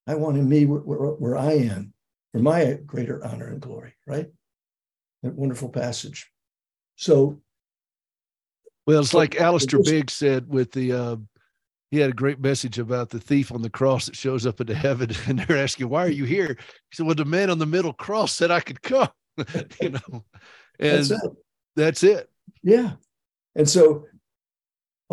[0.07, 1.93] I want him me where, where, where I am
[2.32, 4.28] for my greater honor and glory, right?
[5.24, 6.30] That wonderful passage.
[6.95, 7.41] So,
[8.86, 11.16] Well, it's like Alistair Just- Begg said with the uh
[11.91, 14.74] he had a great message about the thief on the cross that shows up into
[14.74, 16.57] heaven and they're asking, Why are you here?
[16.89, 19.09] He said, Well, the man on the middle cross said I could come.
[19.82, 20.24] you know,
[20.80, 21.32] and That's it.
[21.76, 22.30] that's it.
[22.64, 22.93] Yeah.
[23.55, 24.05] And so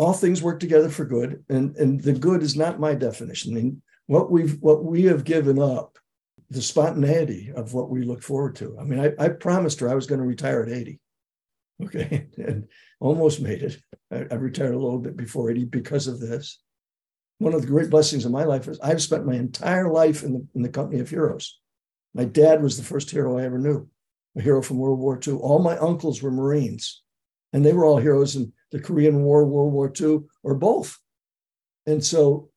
[0.01, 1.43] all things work together for good.
[1.47, 3.53] And, and the good is not my definition.
[3.53, 5.99] I mean, what we've what we have given up,
[6.49, 8.75] the spontaneity of what we look forward to.
[8.79, 10.99] I mean, I, I promised her I was going to retire at 80.
[11.85, 12.27] Okay.
[12.37, 12.67] And
[12.99, 13.77] almost made it.
[14.11, 16.59] I, I retired a little bit before 80 because of this.
[17.37, 20.33] One of the great blessings of my life is I've spent my entire life in
[20.33, 21.59] the in the company of heroes.
[22.15, 23.87] My dad was the first hero I ever knew,
[24.35, 25.35] a hero from World War II.
[25.35, 27.03] All my uncles were Marines
[27.53, 30.97] and they were all heroes in the Korean War, World War II, or both.
[31.85, 32.49] And so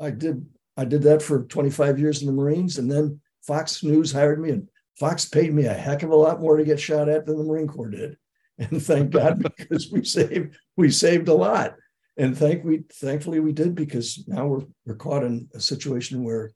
[0.00, 0.46] I did
[0.76, 4.50] I did that for 25 years in the Marines, and then Fox News hired me,
[4.50, 4.68] and
[4.98, 7.44] Fox paid me a heck of a lot more to get shot at than the
[7.44, 8.16] Marine Corps did.
[8.58, 11.74] And thank God because we saved we saved a lot.
[12.18, 16.52] And thank we thankfully we did because now we're we're caught in a situation where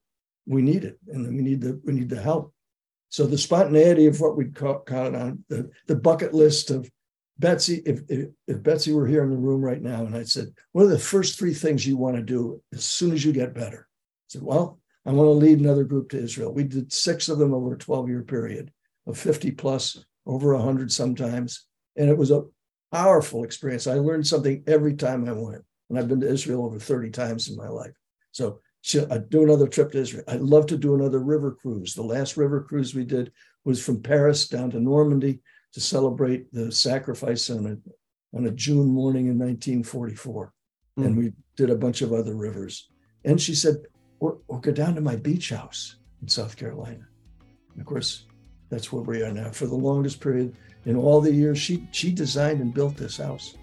[0.47, 2.53] we need it and we need the we need the help.
[3.09, 6.89] So the spontaneity of what we caught, caught on the, the bucket list of
[7.39, 10.49] Betsy, if, if if Betsy were here in the room right now and I said,
[10.73, 13.55] what are the first three things you want to do as soon as you get
[13.55, 13.89] better?
[13.89, 16.53] I said, well, I want to lead another group to Israel.
[16.53, 18.73] We did six of them over a 12 year period
[19.07, 21.67] of 50 plus, over 100 sometimes.
[21.97, 22.45] And it was a
[22.91, 23.87] powerful experience.
[23.87, 25.63] I learned something every time I went.
[25.89, 27.93] And I've been to Israel over 30 times in my life.
[28.33, 28.61] So
[29.11, 30.25] I do another trip to Israel?
[30.29, 31.95] I'd love to do another river cruise.
[31.95, 33.33] The last river cruise we did
[33.65, 35.41] was from Paris down to Normandy
[35.77, 40.51] to celebrate the sacrifice on a, on a June morning in 1944.
[40.97, 41.19] And Mm.
[41.19, 42.89] we did a bunch of other rivers.
[43.27, 43.75] And she said,
[44.19, 47.07] we'll, we'll go down to my beach house in South Carolina.
[47.73, 48.25] And of course,
[48.71, 49.51] that's where we are now.
[49.51, 50.57] For the longest period,
[50.87, 53.59] in all the years, she she designed and built this house.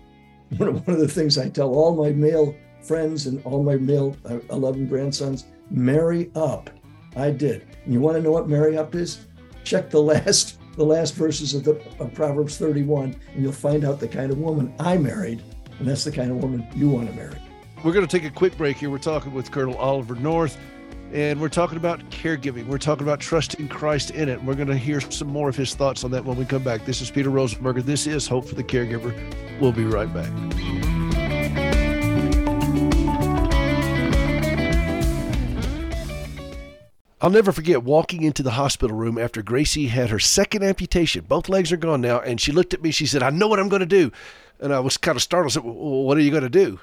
[0.57, 2.53] One of, one of the things I tell all my male
[2.83, 6.69] friends and all my male uh, 11 grandsons, marry up.
[7.15, 7.65] I did.
[7.85, 9.25] And you want to know what marry up is?
[9.63, 13.99] Check the last the last verses of the of Proverbs 31, and you'll find out
[13.99, 15.41] the kind of woman I married,
[15.79, 17.35] and that's the kind of woman you want to marry.
[17.83, 18.89] We're going to take a quick break here.
[18.89, 20.57] We're talking with Colonel Oliver North,
[21.11, 22.65] and we're talking about caregiving.
[22.65, 24.41] We're talking about trusting Christ in it.
[24.43, 26.85] We're going to hear some more of his thoughts on that when we come back.
[26.85, 27.83] This is Peter Rosenberger.
[27.83, 29.13] This is Hope for the Caregiver.
[29.59, 30.31] We'll be right back.
[37.23, 41.23] I'll never forget walking into the hospital room after Gracie had her second amputation.
[41.25, 42.19] Both legs are gone now.
[42.19, 42.91] And she looked at me.
[42.91, 44.11] She said, I know what I'm going to do.
[44.59, 45.53] And I was kind of startled.
[45.53, 46.81] I said, well, What are you going to do?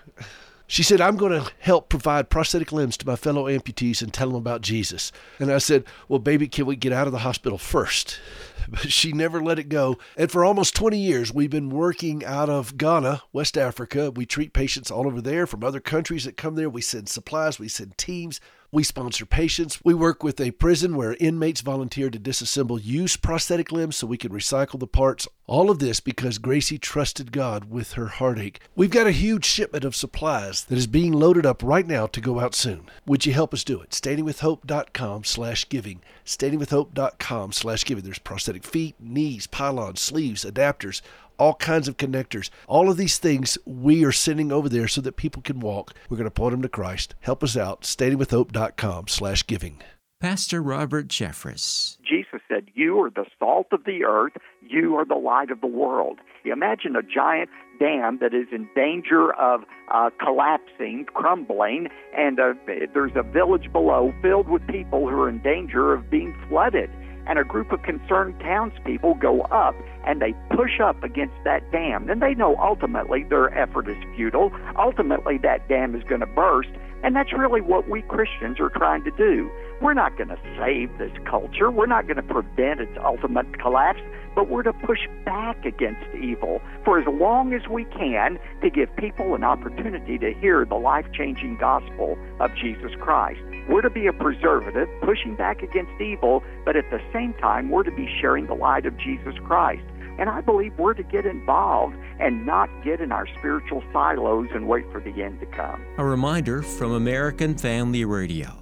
[0.66, 4.28] She said, I'm going to help provide prosthetic limbs to my fellow amputees and tell
[4.28, 5.12] them about Jesus.
[5.38, 8.18] And I said, Well, baby, can we get out of the hospital first?
[8.68, 9.98] But she never let it go.
[10.16, 14.12] And for almost 20 years, we've been working out of Ghana, West Africa.
[14.12, 16.70] We treat patients all over there from other countries that come there.
[16.70, 18.38] We send supplies, we send teams.
[18.72, 19.80] We sponsor patients.
[19.82, 24.16] We work with a prison where inmates volunteer to disassemble used prosthetic limbs so we
[24.16, 25.26] can recycle the parts.
[25.50, 28.60] All of this because Gracie trusted God with her heartache.
[28.76, 32.20] We've got a huge shipment of supplies that is being loaded up right now to
[32.20, 32.88] go out soon.
[33.06, 33.90] Would you help us do it?
[33.90, 36.02] Standingwithhope.com slash giving.
[36.24, 38.04] Standingwithhope.com slash giving.
[38.04, 41.02] There's prosthetic feet, knees, pylons, sleeves, adapters,
[41.36, 42.50] all kinds of connectors.
[42.68, 45.94] All of these things we are sending over there so that people can walk.
[46.08, 47.16] We're going to point them to Christ.
[47.22, 47.80] Help us out.
[47.80, 49.82] Standingwithhope.com slash giving.
[50.20, 51.96] Pastor Robert Jeffress.
[52.02, 52.29] Jesus
[52.60, 54.32] said, You are the salt of the earth,
[54.62, 56.18] you are the light of the world.
[56.44, 62.54] Imagine a giant dam that is in danger of uh, collapsing, crumbling, and uh,
[62.94, 66.90] there's a village below filled with people who are in danger of being flooded
[67.26, 72.06] and a group of concerned townspeople go up and they push up against that dam.
[72.06, 74.50] Then they know ultimately their effort is futile.
[74.76, 76.70] Ultimately, that dam is going to burst.
[77.02, 79.50] And that's really what we Christians are trying to do.
[79.80, 81.70] We're not going to save this culture.
[81.70, 84.00] We're not going to prevent its ultimate collapse,
[84.34, 88.94] but we're to push back against evil for as long as we can to give
[88.96, 93.40] people an opportunity to hear the life changing gospel of Jesus Christ.
[93.70, 97.84] We're to be a preservative, pushing back against evil, but at the same time, we're
[97.84, 99.84] to be sharing the light of Jesus Christ.
[100.18, 104.68] And I believe we're to get involved and not get in our spiritual silos and
[104.68, 105.82] wait for the end to come.
[105.96, 108.59] A reminder from American Family Radio.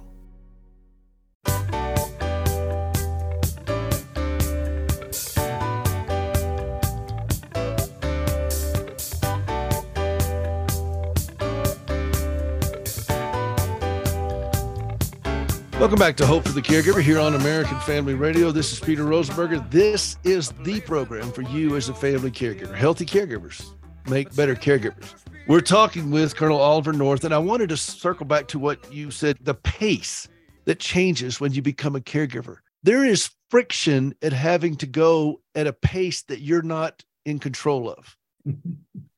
[15.79, 18.51] Welcome back to Hope for the Caregiver here on American Family Radio.
[18.51, 19.71] This is Peter Rosenberger.
[19.71, 22.75] This is the program for you as a family caregiver.
[22.75, 23.65] Healthy caregivers
[24.09, 25.15] make better caregivers.
[25.47, 29.09] We're talking with Colonel Oliver North, and I wanted to circle back to what you
[29.09, 30.27] said the pace
[30.69, 32.57] that changes when you become a caregiver.
[32.83, 37.89] There is friction at having to go at a pace that you're not in control
[37.89, 38.15] of.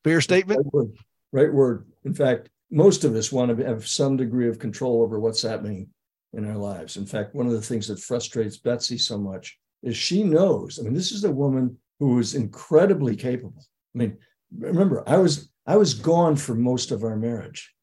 [0.06, 0.62] Fair statement?
[0.64, 0.98] Right word.
[1.34, 1.88] Right word.
[2.06, 5.90] In fact, most of us want to have some degree of control over what's happening
[6.32, 6.96] in our lives.
[6.96, 10.80] In fact, one of the things that frustrates Betsy so much is she knows.
[10.80, 13.66] I mean, this is a woman who is incredibly capable.
[13.94, 14.18] I mean,
[14.58, 17.74] remember, I was I was gone for most of our marriage.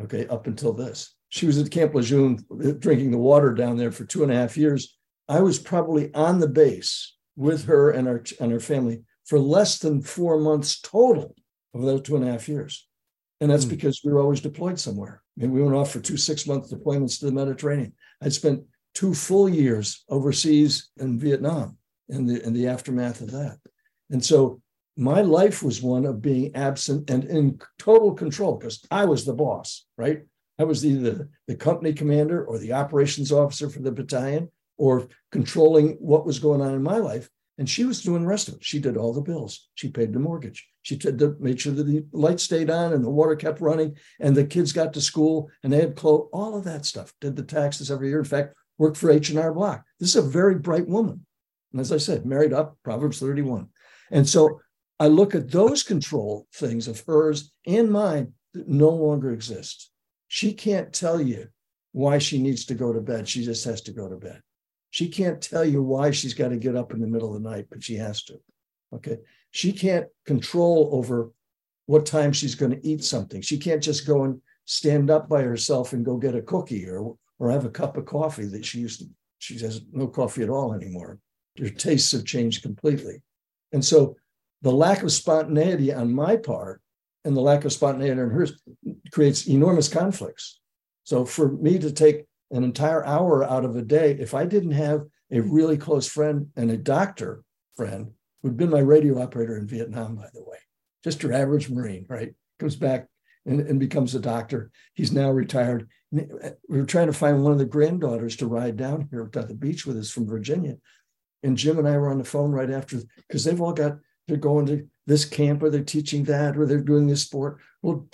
[0.00, 1.14] Okay, up until this.
[1.32, 2.44] She was at Camp Lejeune
[2.78, 4.98] drinking the water down there for two and a half years.
[5.30, 9.78] I was probably on the base with her and our and her family for less
[9.78, 11.34] than four months total
[11.72, 12.86] of those two and a half years.
[13.40, 13.70] And that's mm.
[13.70, 15.22] because we were always deployed somewhere.
[15.38, 17.94] I mean, we went off for two six month deployments to the Mediterranean.
[18.20, 21.78] I spent two full years overseas in Vietnam
[22.10, 23.56] in the in the aftermath of that.
[24.10, 24.60] And so
[24.98, 29.32] my life was one of being absent and in total control because I was the
[29.32, 30.24] boss, right?
[30.58, 35.08] I was either the, the company commander or the operations officer for the battalion or
[35.30, 37.28] controlling what was going on in my life.
[37.58, 38.64] And she was doing the rest of it.
[38.64, 39.68] She did all the bills.
[39.74, 40.66] She paid the mortgage.
[40.82, 44.34] She to make sure that the lights stayed on and the water kept running and
[44.34, 47.12] the kids got to school and they had clothes, all of that stuff.
[47.20, 48.18] Did the taxes every year.
[48.18, 49.84] In fact, worked for H&R Block.
[50.00, 51.24] This is a very bright woman.
[51.72, 53.68] And as I said, married up, Proverbs 31.
[54.10, 54.60] And so
[54.98, 59.91] I look at those control things of hers and mine that no longer exist.
[60.32, 61.48] She can't tell you
[61.92, 63.28] why she needs to go to bed.
[63.28, 64.40] She just has to go to bed.
[64.88, 67.50] She can't tell you why she's got to get up in the middle of the
[67.50, 68.40] night, but she has to.
[68.94, 69.18] Okay.
[69.50, 71.32] She can't control over
[71.84, 73.42] what time she's going to eat something.
[73.42, 77.14] She can't just go and stand up by herself and go get a cookie or
[77.38, 79.06] or have a cup of coffee that she used to.
[79.38, 81.18] She has no coffee at all anymore.
[81.58, 83.20] Her tastes have changed completely.
[83.70, 84.16] And so
[84.62, 86.80] the lack of spontaneity on my part
[87.24, 88.60] and the lack of spontaneity on hers
[89.12, 90.60] creates enormous conflicts.
[91.04, 94.72] So for me to take an entire hour out of a day, if I didn't
[94.72, 97.42] have a really close friend and a doctor
[97.76, 98.10] friend
[98.42, 100.58] who'd been my radio operator in Vietnam, by the way,
[101.02, 102.34] just your average Marine, right?
[102.58, 103.08] Comes back
[103.46, 104.70] and, and becomes a doctor.
[104.94, 105.88] He's now retired.
[106.16, 109.42] Uh, we were trying to find one of the granddaughters to ride down here to
[109.42, 110.76] the beach with us from Virginia.
[111.42, 113.96] And Jim and I were on the phone right after because they've all got,
[114.28, 117.58] they're going to this camp or they're teaching that or they're doing this sport.
[117.82, 118.06] Well,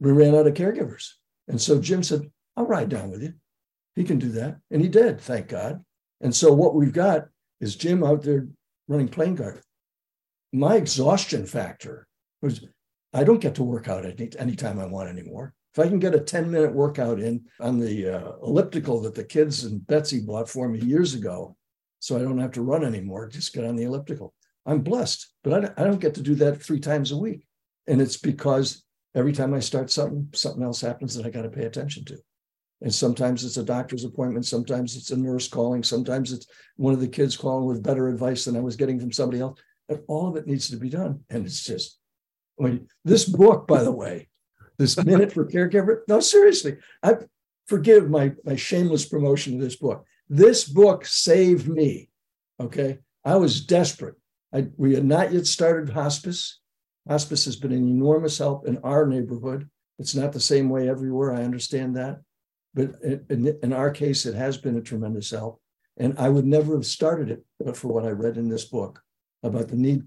[0.00, 1.10] we ran out of caregivers.
[1.48, 3.34] And so Jim said, I'll ride down with you.
[3.94, 4.58] He can do that.
[4.70, 5.84] And he did, thank God.
[6.20, 7.26] And so what we've got
[7.60, 8.48] is Jim out there
[8.88, 9.60] running plane guard.
[10.52, 12.06] My exhaustion factor
[12.42, 12.64] was
[13.12, 15.54] I don't get to work out any anytime I want anymore.
[15.74, 19.24] If I can get a 10 minute workout in on the uh, elliptical that the
[19.24, 21.56] kids and Betsy bought for me years ago,
[21.98, 24.34] so I don't have to run anymore, just get on the elliptical.
[24.66, 27.46] I'm blessed, but I don't, get to do that three times a week.
[27.86, 31.48] And it's because every time I start something, something else happens that I got to
[31.48, 32.18] pay attention to.
[32.82, 36.46] And sometimes it's a doctor's appointment, sometimes it's a nurse calling, sometimes it's
[36.76, 39.58] one of the kids calling with better advice than I was getting from somebody else.
[39.88, 41.20] And all of it needs to be done.
[41.30, 41.98] And it's just,
[42.60, 44.28] I mean, this book, by the way,
[44.78, 46.00] this minute for caregiver.
[46.08, 47.14] No, seriously, I
[47.66, 50.04] forgive my my shameless promotion of this book.
[50.28, 52.10] This book saved me.
[52.60, 54.16] Okay, I was desperate.
[54.56, 56.60] I, we had not yet started hospice.
[57.06, 59.68] Hospice has been an enormous help in our neighborhood.
[59.98, 61.34] It's not the same way everywhere.
[61.34, 62.20] I understand that,
[62.72, 62.94] but
[63.28, 65.60] in, in our case, it has been a tremendous help.
[65.98, 69.02] And I would never have started it but for what I read in this book
[69.42, 70.04] about the need,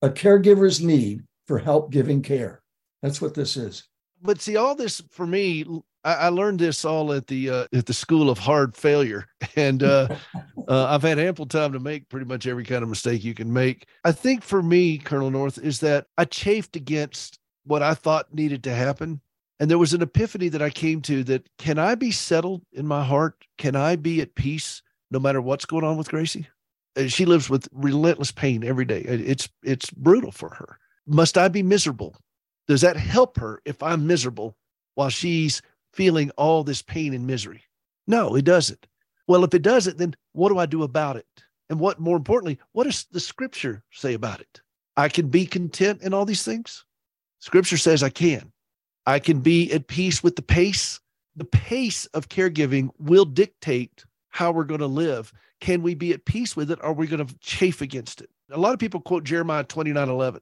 [0.00, 2.62] a caregiver's need for help giving care.
[3.02, 3.86] That's what this is
[4.24, 5.64] but see, all this for me,
[6.02, 9.82] I, I learned this all at the uh, at the school of hard failure, and
[9.82, 10.08] uh,
[10.66, 13.52] uh, I've had ample time to make pretty much every kind of mistake you can
[13.52, 13.86] make.
[14.02, 18.64] I think for me, Colonel North, is that I chafed against what I thought needed
[18.64, 19.20] to happen.
[19.60, 22.86] And there was an epiphany that I came to that can I be settled in
[22.86, 23.44] my heart?
[23.56, 26.48] Can I be at peace no matter what's going on with Gracie?
[27.06, 29.00] She lives with relentless pain every day.
[29.00, 30.78] It's it's brutal for her.
[31.06, 32.16] Must I be miserable?
[32.66, 34.56] Does that help her if I'm miserable
[34.94, 35.62] while she's
[35.92, 37.62] feeling all this pain and misery?
[38.06, 38.86] No, it doesn't.
[39.26, 41.26] Well, if it doesn't, then what do I do about it?
[41.70, 44.60] And what more importantly, what does the scripture say about it?
[44.96, 46.84] I can be content in all these things.
[47.40, 48.52] Scripture says I can.
[49.06, 51.00] I can be at peace with the pace.
[51.36, 55.32] The pace of caregiving will dictate how we're going to live.
[55.60, 56.78] Can we be at peace with it?
[56.80, 58.30] Or are we going to chafe against it?
[58.50, 60.40] A lot of people quote Jeremiah 29 11,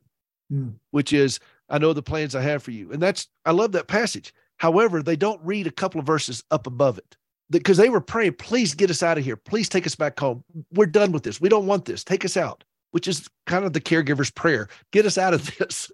[0.52, 0.74] mm.
[0.90, 1.40] which is,
[1.72, 2.92] I know the plans I have for you.
[2.92, 4.34] And that's, I love that passage.
[4.58, 7.16] However, they don't read a couple of verses up above it
[7.50, 9.36] because they were praying, please get us out of here.
[9.36, 10.44] Please take us back home.
[10.74, 11.40] We're done with this.
[11.40, 12.04] We don't want this.
[12.04, 14.68] Take us out, which is kind of the caregiver's prayer.
[14.92, 15.90] Get us out of this.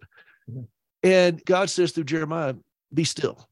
[1.04, 2.54] And God says through Jeremiah,
[2.92, 3.48] be still.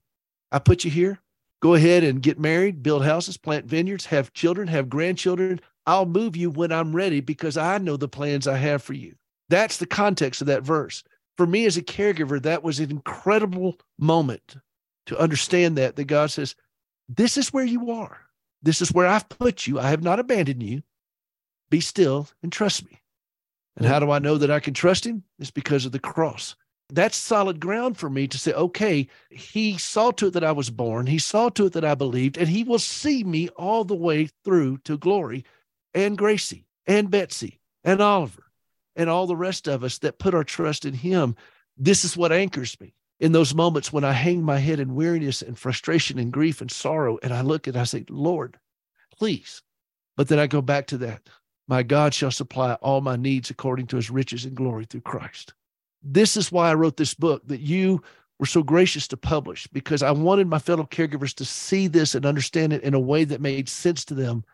[0.50, 1.20] I put you here.
[1.60, 5.60] Go ahead and get married, build houses, plant vineyards, have children, have grandchildren.
[5.86, 9.14] I'll move you when I'm ready because I know the plans I have for you.
[9.48, 11.04] That's the context of that verse
[11.36, 14.56] for me as a caregiver, that was an incredible moment
[15.06, 16.54] to understand that, that God says,
[17.08, 18.20] This is where you are.
[18.62, 19.78] This is where I've put you.
[19.78, 20.82] I have not abandoned you.
[21.70, 23.00] Be still and trust me.
[23.76, 25.22] And how do I know that I can trust him?
[25.38, 26.56] It's because of the cross.
[26.88, 30.70] That's solid ground for me to say, okay, he saw to it that I was
[30.70, 31.06] born.
[31.06, 34.28] He saw to it that I believed, and he will see me all the way
[34.44, 35.44] through to glory
[35.92, 38.45] and Gracie and Betsy and Oliver
[38.96, 41.36] and all the rest of us that put our trust in Him.
[41.76, 45.42] This is what anchors me in those moments when I hang my head in weariness
[45.42, 47.18] and frustration and grief and sorrow.
[47.22, 48.58] And I look and I say, Lord,
[49.16, 49.62] please.
[50.16, 51.28] But then I go back to that.
[51.68, 55.52] My God shall supply all my needs according to his riches and glory through Christ.
[56.02, 58.02] This is why I wrote this book that you
[58.38, 62.24] were so gracious to publish because I wanted my fellow caregivers to see this and
[62.24, 64.44] understand it in a way that made sense to them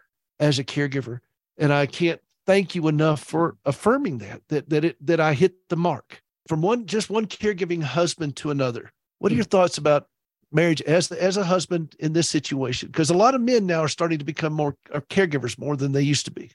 [0.41, 1.21] as a caregiver.
[1.59, 5.55] And I can't thank you enough for affirming that that that it that I hit
[5.69, 8.93] the mark from one just one caregiving husband to another.
[9.19, 10.09] What are your thoughts about
[10.51, 12.89] marriage as as a husband in this situation?
[12.89, 14.77] Because a lot of men now are starting to become more
[15.11, 16.51] caregivers more than they used to be.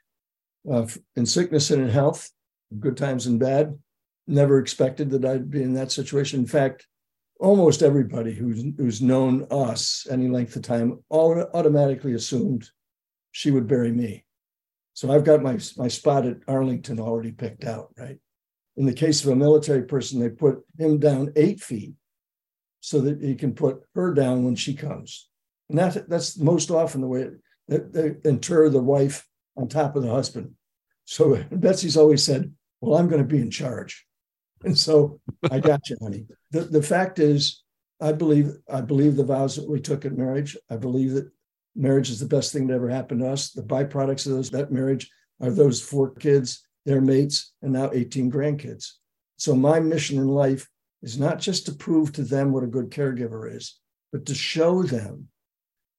[0.70, 0.86] Uh,
[1.16, 2.30] in sickness and in health,
[2.80, 3.78] good times and bad.
[4.30, 6.42] Never expected that I'd be in that situation.
[6.42, 6.86] In fact,
[7.40, 12.70] almost everybody who's who's known us any length of time automatically assumed
[13.32, 14.26] she would bury me.
[14.98, 18.18] So I've got my, my spot at Arlington already picked out, right?
[18.78, 21.94] In the case of a military person, they put him down eight feet
[22.80, 25.30] so that he can put her down when she comes.
[25.70, 27.28] And that, that's most often the way
[27.68, 29.24] they, they inter the wife
[29.56, 30.56] on top of the husband.
[31.06, 34.04] So Betsy's always said, Well, I'm going to be in charge.
[34.64, 35.22] And so
[35.52, 36.26] I got you, honey.
[36.50, 37.62] The, the fact is,
[38.02, 40.58] I believe I believe the vows that we took at marriage.
[40.72, 41.30] I believe that
[41.78, 43.52] marriage is the best thing that ever happened to us.
[43.52, 45.10] The byproducts of those that marriage
[45.42, 48.94] are those four kids, their mates, and now 18 grandkids.
[49.38, 50.68] So my mission in life
[51.04, 53.80] is not just to prove to them what a good caregiver is,
[54.12, 55.28] but to show them.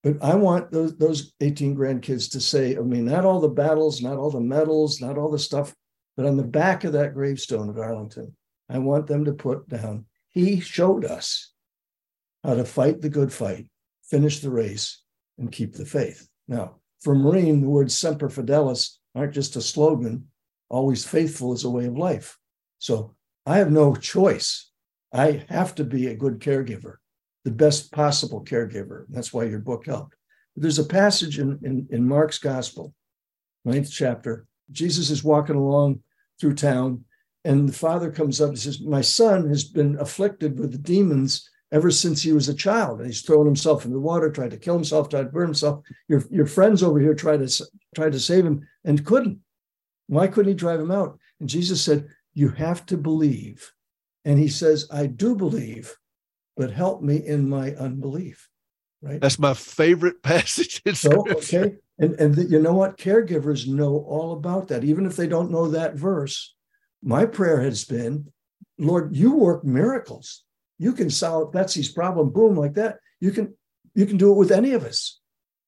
[0.03, 4.01] But I want those, those 18 grandkids to say, I mean, not all the battles,
[4.01, 5.73] not all the medals, not all the stuff,
[6.15, 8.35] but on the back of that gravestone at Arlington,
[8.69, 11.53] I want them to put down, he showed us
[12.43, 13.67] how to fight the good fight,
[14.03, 15.01] finish the race,
[15.39, 16.27] and keep the faith.
[16.47, 20.27] Now, for Marine, the words semper fidelis aren't just a slogan,
[20.69, 22.37] always faithful is a way of life.
[22.77, 23.15] So
[23.45, 24.69] I have no choice.
[25.13, 26.95] I have to be a good caregiver,
[27.43, 29.05] the best possible caregiver.
[29.09, 30.15] That's why your book helped.
[30.55, 32.93] There's a passage in, in, in Mark's gospel,
[33.65, 34.45] ninth chapter.
[34.71, 36.01] Jesus is walking along
[36.39, 37.05] through town,
[37.45, 41.49] and the father comes up and says, My son has been afflicted with the demons
[41.71, 42.99] ever since he was a child.
[42.99, 45.83] And he's thrown himself in the water, tried to kill himself, tried to burn himself.
[46.07, 47.65] Your, your friends over here tried to,
[47.95, 49.39] tried to save him and couldn't.
[50.07, 51.19] Why couldn't he drive him out?
[51.39, 53.71] And Jesus said, You have to believe.
[54.25, 55.95] And he says, I do believe,
[56.57, 58.49] but help me in my unbelief.
[59.01, 59.21] Right.
[59.21, 61.75] That's my favorite passage in So, okay.
[61.99, 62.97] And, and the, you know what?
[62.97, 66.55] Caregivers know all about that, even if they don't know that verse.
[67.01, 68.31] My prayer has been,
[68.77, 70.43] Lord, you work miracles.
[70.79, 72.97] You can solve Betsy's problem, boom, like that.
[73.19, 73.53] You can
[73.93, 75.19] you can do it with any of us.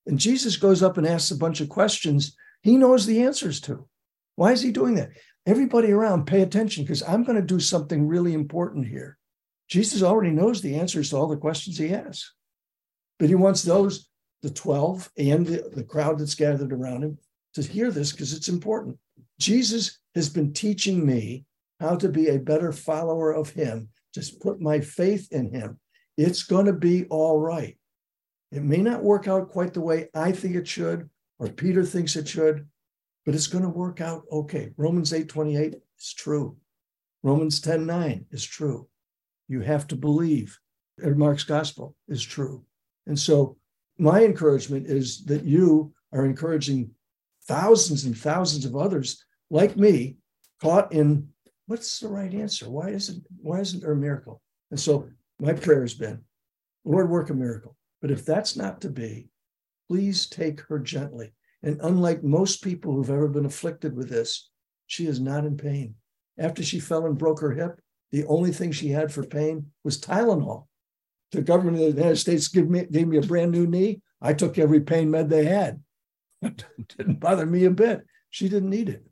[0.07, 3.87] And Jesus goes up and asks a bunch of questions he knows the answers to.
[4.35, 5.09] Why is he doing that?
[5.45, 9.17] Everybody around, pay attention because I'm going to do something really important here.
[9.67, 12.33] Jesus already knows the answers to all the questions he asks,
[13.17, 14.09] but he wants those,
[14.41, 17.17] the 12 and the, the crowd that's gathered around him,
[17.55, 18.97] to hear this because it's important.
[19.39, 21.45] Jesus has been teaching me
[21.79, 25.79] how to be a better follower of him, just put my faith in him.
[26.17, 27.77] It's going to be all right.
[28.51, 31.09] It may not work out quite the way I think it should,
[31.39, 32.67] or Peter thinks it should,
[33.25, 34.71] but it's going to work out okay.
[34.77, 36.57] Romans 8 28 is true.
[37.23, 38.87] Romans 10 9 is true.
[39.47, 40.57] You have to believe.
[41.03, 42.63] Mark's gospel is true.
[43.07, 43.57] And so
[43.97, 46.91] my encouragement is that you are encouraging
[47.45, 50.17] thousands and thousands of others like me
[50.61, 51.27] caught in
[51.67, 52.69] what's the right answer?
[52.69, 54.41] Why isn't why isn't there a miracle?
[54.69, 55.07] And so
[55.39, 56.21] my prayer has been,
[56.85, 57.75] Lord, work a miracle.
[58.01, 59.29] But if that's not to be,
[59.89, 61.33] please take her gently.
[61.63, 64.49] And unlike most people who've ever been afflicted with this,
[64.87, 65.95] she is not in pain.
[66.37, 67.79] After she fell and broke her hip,
[68.11, 70.67] the only thing she had for pain was Tylenol.
[71.31, 74.01] The government of the United States gave me, gave me a brand new knee.
[74.21, 75.81] I took every pain med they had.
[76.41, 76.65] It
[76.97, 78.01] didn't bother me a bit.
[78.31, 79.05] She didn't need it.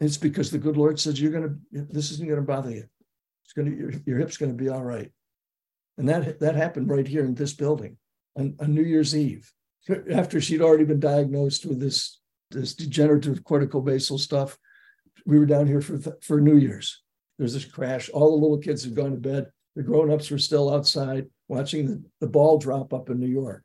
[0.00, 2.84] It's because the good Lord says, You're gonna, this isn't gonna bother you.
[3.44, 5.10] It's gonna, your, your hip's gonna be all right.
[5.98, 7.96] And that that happened right here in this building
[8.36, 9.50] on, on New Year's Eve,
[10.10, 12.20] after she'd already been diagnosed with this,
[12.50, 14.58] this degenerative cortical basal stuff.
[15.24, 17.02] We were down here for for New Year's.
[17.38, 18.08] There's this crash.
[18.10, 19.46] All the little kids had gone to bed.
[19.74, 23.62] The grown-ups were still outside watching the, the ball drop up in New York.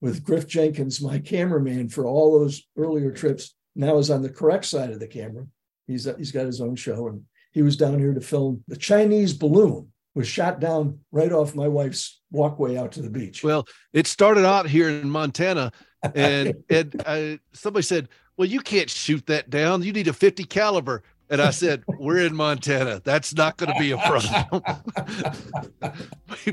[0.00, 4.64] With Griff Jenkins, my cameraman for all those earlier trips, now is on the correct
[4.64, 5.46] side of the camera.
[5.86, 7.22] He's he's got his own show, and
[7.52, 11.68] he was down here to film the Chinese balloon was shot down right off my
[11.68, 13.42] wife's walkway out to the beach.
[13.42, 15.72] Well, it started out here in Montana,
[16.14, 19.82] and and uh, somebody said, "Well, you can't shoot that down.
[19.82, 21.02] You need a 50 caliber."
[21.32, 23.00] And I said, "We're in Montana.
[23.02, 24.62] That's not going to be a problem."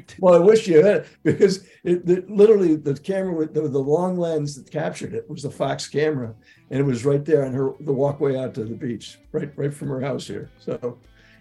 [0.20, 4.56] well, I wish you had because it, literally the camera with the, the long lens
[4.56, 6.34] that captured it was the Fox camera,
[6.70, 9.74] and it was right there on her the walkway out to the beach, right right
[9.74, 10.50] from her house here.
[10.60, 10.98] So,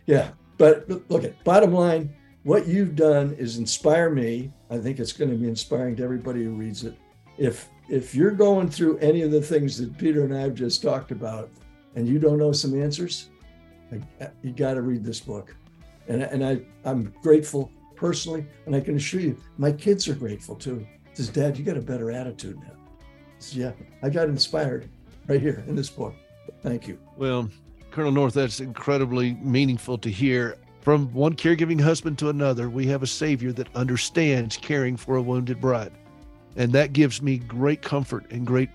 [0.06, 0.30] yeah.
[0.56, 2.12] But look at bottom line,
[2.42, 4.52] what you've done is inspire me.
[4.68, 6.96] I think it's going to be inspiring to everybody who reads it.
[7.36, 10.82] If if you're going through any of the things that Peter and I have just
[10.82, 11.50] talked about,
[11.98, 13.28] and you don't know some answers,
[13.92, 15.56] uh, you got to read this book.
[16.06, 20.54] And, and I, I'm grateful personally, and I can assure you, my kids are grateful
[20.54, 20.86] too.
[21.14, 22.70] Says, Dad, you got a better attitude now.
[23.40, 24.88] Says, yeah, I got inspired
[25.26, 26.14] right here in this book.
[26.62, 27.00] Thank you.
[27.16, 27.50] Well,
[27.90, 30.56] Colonel North, that's incredibly meaningful to hear.
[30.80, 35.22] From one caregiving husband to another, we have a Savior that understands caring for a
[35.22, 35.92] wounded bride.
[36.54, 38.70] And that gives me great comfort and great,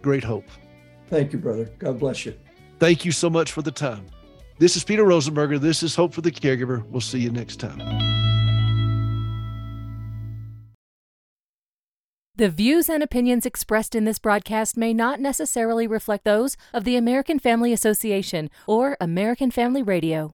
[0.00, 0.46] great hope.
[1.10, 1.70] Thank you, brother.
[1.78, 2.34] God bless you.
[2.78, 4.06] Thank you so much for the time.
[4.58, 5.60] This is Peter Rosenberger.
[5.60, 6.86] This is Hope for the Caregiver.
[6.86, 7.80] We'll see you next time.
[12.36, 16.96] The views and opinions expressed in this broadcast may not necessarily reflect those of the
[16.96, 20.32] American Family Association or American Family Radio.